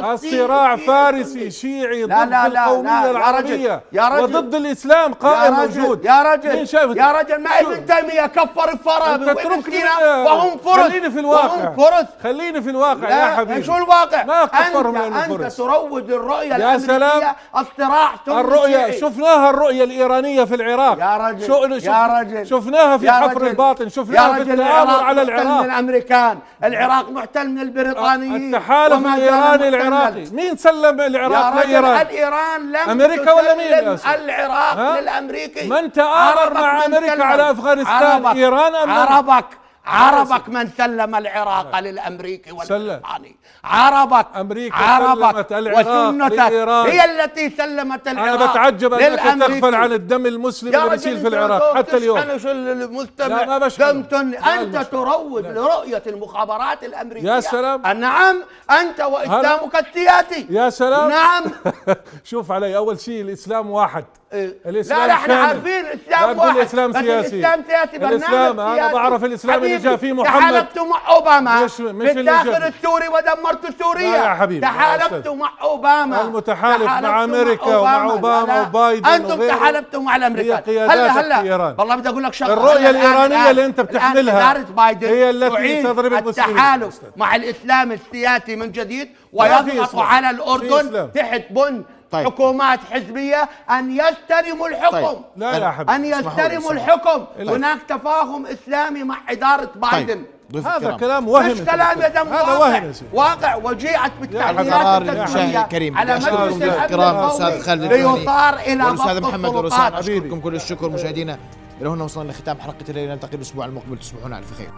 الصراع 0.00 0.76
فارسي؟ 0.76 1.50
شيعي 1.50 2.04
ضد 2.04 2.10
لا، 2.10 2.24
لا، 2.24 2.46
القومية 2.46 3.10
العربية 3.10 3.82
يا 3.92 4.08
رجل. 4.08 4.22
وضد 4.22 4.54
الإسلام 4.54 5.14
قائم 5.14 5.54
موجود. 5.54 6.04
يا 6.04 6.22
رجل 6.22 6.68
يا 6.98 7.12
رجل 7.12 7.42
ما 7.42 7.60
ابن 7.60 7.86
تيمية 7.86 8.26
كفر 8.26 8.70
أنت 8.72 8.86
وابن 8.86 9.62
سينا 9.62 10.16
وهم 10.16 10.58
فرس 10.58 10.86
خليني 10.86 11.10
في 11.10 11.20
الواقع. 11.20 11.74
خليني 12.22 12.62
في 12.62 12.70
الواقع 12.70 13.08
يا 13.08 13.36
حبيبي. 13.36 13.64
شو 13.64 13.76
الواقع؟ 13.76 13.95
ما 14.26 14.44
كفرهم 14.44 14.96
أنت, 14.96 15.30
أنت. 15.30 15.52
تروج 15.52 16.10
الرؤية 16.10 16.50
يا 16.50 16.56
الأمريكية 16.56 16.86
سلام. 16.86 17.34
الصراع 17.56 18.10
الرؤية. 18.28 18.90
شفناها 18.90 19.50
الرؤية 19.50 19.84
الإيرانية 19.84 20.44
في 20.44 20.54
العراق 20.54 20.98
يا 20.98 21.16
رجل 21.16 21.46
شو 21.46 21.62
شوف 21.62 21.84
يا 21.84 22.06
رجل 22.06 22.46
شفناها 22.46 22.96
في 22.96 23.10
حفر 23.10 23.36
رجل، 23.36 23.46
الباطن 23.46 23.88
شفناها 23.88 24.34
في 24.34 24.40
رجل 24.40 24.52
التآمر 24.52 24.72
العراق 24.72 25.02
على 25.02 25.24
محتل 25.24 25.32
من 25.32 25.40
العراق 25.40 25.64
الأمريكان 25.64 26.38
العراق 26.64 27.10
محتل 27.10 27.48
من 27.48 27.58
البريطانيين 27.58 28.54
التحالف 28.54 29.06
الإيراني. 29.06 29.68
العراقي 29.68 30.24
مين 30.32 30.56
سلم 30.56 31.00
العراق 31.00 31.54
لإيران 31.54 32.00
الإيران 32.00 32.72
لم 32.72 32.90
أمريكا 32.90 33.32
ولا 33.32 33.54
مين؟ 33.54 33.98
العراق 34.14 34.76
ها؟ 34.76 35.00
للأمريكي 35.00 35.68
من 35.68 35.92
تآمر 35.92 36.54
مع 36.54 36.84
أمريكا. 36.86 37.24
على 37.24 37.50
أفغانستان؟ 37.50 38.26
إيران 38.26 38.74
أم؟ 38.74 38.90
عربك 38.90 39.46
عربك 39.86 40.48
من 40.48 40.68
سلم 40.78 41.14
العراق 41.14 41.78
للأمريكي 41.78 42.52
والبريطاني 42.52 43.36
عربك 43.64 44.26
أمريكا 44.36 44.76
عربك 44.76 45.48
سلمت 45.48 46.32
العراق 46.32 46.48
لإيران. 46.48 46.86
هي 46.86 47.04
التي 47.04 47.50
سلمت 47.50 48.08
العراق 48.08 48.34
أنا 48.42 48.52
بتعجب 48.52 48.94
للأمريكي. 48.94 49.60
تغفل 49.60 49.74
عن 49.74 49.92
الدم 49.92 50.26
المسلم 50.26 50.74
اللي 50.74 50.90
بيصير 50.90 51.16
في 51.16 51.28
العراق 51.28 51.76
حتى 51.76 51.96
اليوم. 51.96 52.18
المستمع. 52.18 53.26
لا، 53.26 53.46
ما 53.46 53.58
بشحن. 53.58 53.92
دم 53.92 54.02
تن... 54.02 54.30
لا، 54.30 54.62
أنت. 54.62 54.76
تروج 54.76 55.46
لرؤية 55.46 56.02
المخابرات 56.06 56.84
الأمريكية. 56.84 57.30
يا 57.30 57.40
سلام. 57.40 57.82
نعم 58.00 58.42
أنت 58.70 59.00
وإسلامك 59.00 59.76
السياسي. 59.76 60.46
يا 60.50 60.70
سلام. 60.70 61.08
نعم. 61.10 61.44
شوف 62.30 62.52
علي 62.52 62.76
أول 62.76 63.00
شيء 63.00 63.22
الإسلام 63.22 63.70
واحد. 63.70 64.04
لا 64.32 65.06
لا 65.06 65.12
إحنا. 65.12 65.34
عارفين 65.34 65.84
لا 65.84 66.30
الاسلام 66.30 66.38
واحد 66.38 66.56
الإسلام 66.56 66.90
بس 66.90 66.96
سياسي. 66.98 67.36
الاسلام 67.36 67.64
سياسي 67.68 67.98
برنامج 67.98 68.14
الإسلام، 68.22 68.60
أنا 68.60 68.76
سياسي. 68.76 68.94
بعرف 68.94 69.24
الإسلام 69.24 69.64
اللي 69.64 69.76
جاء 69.78 69.96
فيه 69.96 70.12
محمد. 70.12 70.40
تحالفتوا 70.40 70.86
مع 70.86 71.00
أوباما 71.08 71.64
مش- 71.64 71.80
مش 71.80 72.10
الداخل. 72.10 72.48
السوري 72.50 73.08
ودمرتوا 73.08 73.70
سوريا 73.82 74.10
لا 74.10 74.16
يا 74.24 74.34
حبيبي، 74.34 74.60
تحالفتوا. 74.60 75.34
مع 75.34 75.50
أوباما 75.62 76.20
المتحالف 76.22 76.82
مع 76.86 77.24
أمريكا 77.24 77.76
ومع 77.76 78.06
لا. 78.06 78.62
وبايدن 78.62 79.06
أنتم. 79.06 79.48
تحالفتوا 79.48 80.02
مع 80.02 80.16
الأمريكان 80.16 80.62
هلا 80.90 81.20
هلا 81.20 81.42
في 81.42 81.48
إيران. 81.48 81.74
والله 81.78 81.96
بدي 81.96 82.08
أقول 82.08 82.24
لك 82.24 82.34
شغلة 82.34 82.72
الإيرانية 82.72 83.44
الآن- 83.44 83.48
اللي 83.48 83.50
الآن 83.50 83.70
بتحملها 83.70 84.52
بايدن 84.76 85.06
هي 85.08 85.30
التي 85.30 85.82
تضرب 85.82 86.12
المسلمين. 86.12 86.50
التحالف 86.50 87.00
مع 87.16 87.36
الإسلام 87.36 87.92
السياسي 87.92 88.56
من 88.56 88.72
جديد 88.72 89.08
ويضغط. 89.32 89.96
على 89.96 90.30
الأردن. 90.30 91.10
تحت 91.14 91.42
بن 91.50 91.82
طيب. 92.16 92.26
حكومات 92.26 92.80
حزبية 92.90 93.48
أن 93.70 93.90
يستلموا 93.90 94.68
الحكم. 94.68 95.06
طيب. 95.06 95.18
لا 95.36 95.56
يا 95.56 95.70
حبيبي 95.70 95.96
أن 95.96 96.04
يستلموا 96.04 96.72
الحكم. 96.72 97.24
طيب. 97.38 97.48
هناك 97.48 97.78
تفاهم 97.88 98.46
إسلامي 98.46 99.02
مع 99.02 99.16
إدارة 99.28 99.70
بايدن. 99.74 100.24
طيب 100.54 100.66
هذا. 100.66 100.96
كلام 100.96 101.28
وهم 101.28 101.50
مش 101.50 101.60
كلام 101.60 102.00
يا. 102.00 102.08
دم 102.08 102.28
هذا 102.28 102.42
واقع. 102.42 102.82
وهم 102.82 102.92
واقع. 103.12 103.54
وجيءت 103.54 104.12
بالتعديلات 104.20 105.02
المشاهد 105.02 105.56
الكريم 105.56 105.98
على 105.98 106.14
مجلس 106.14 106.62
الكرام 106.62 107.16
أستاذ 107.16 107.62
خالد 107.62 107.92
ليطار 107.92 108.54
إلى 108.54 108.84
والأستاذ 108.84 109.20
ضبط 109.20 109.28
محمد 109.28 109.54
ورسان 109.54 109.94
أشكركم 109.94 110.40
كل 110.40 110.54
الشكر 110.54 110.88
مشاهدينا. 110.88 111.38
إلى 111.80 111.88
هنا 111.88 112.04
وصلنا 112.04 112.30
لختام 112.30 112.60
حلقة 112.60 112.84
الليلة. 112.88 113.14
نلتقي 113.14 113.36
الأسبوع 113.36 113.64
المقبل. 113.64 113.98
تصبحون 113.98 114.32
على 114.32 114.42
ألف 114.42 114.58
خير. 114.58 114.70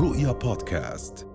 رؤيا 0.00 0.32
بودكاست. 0.32 1.27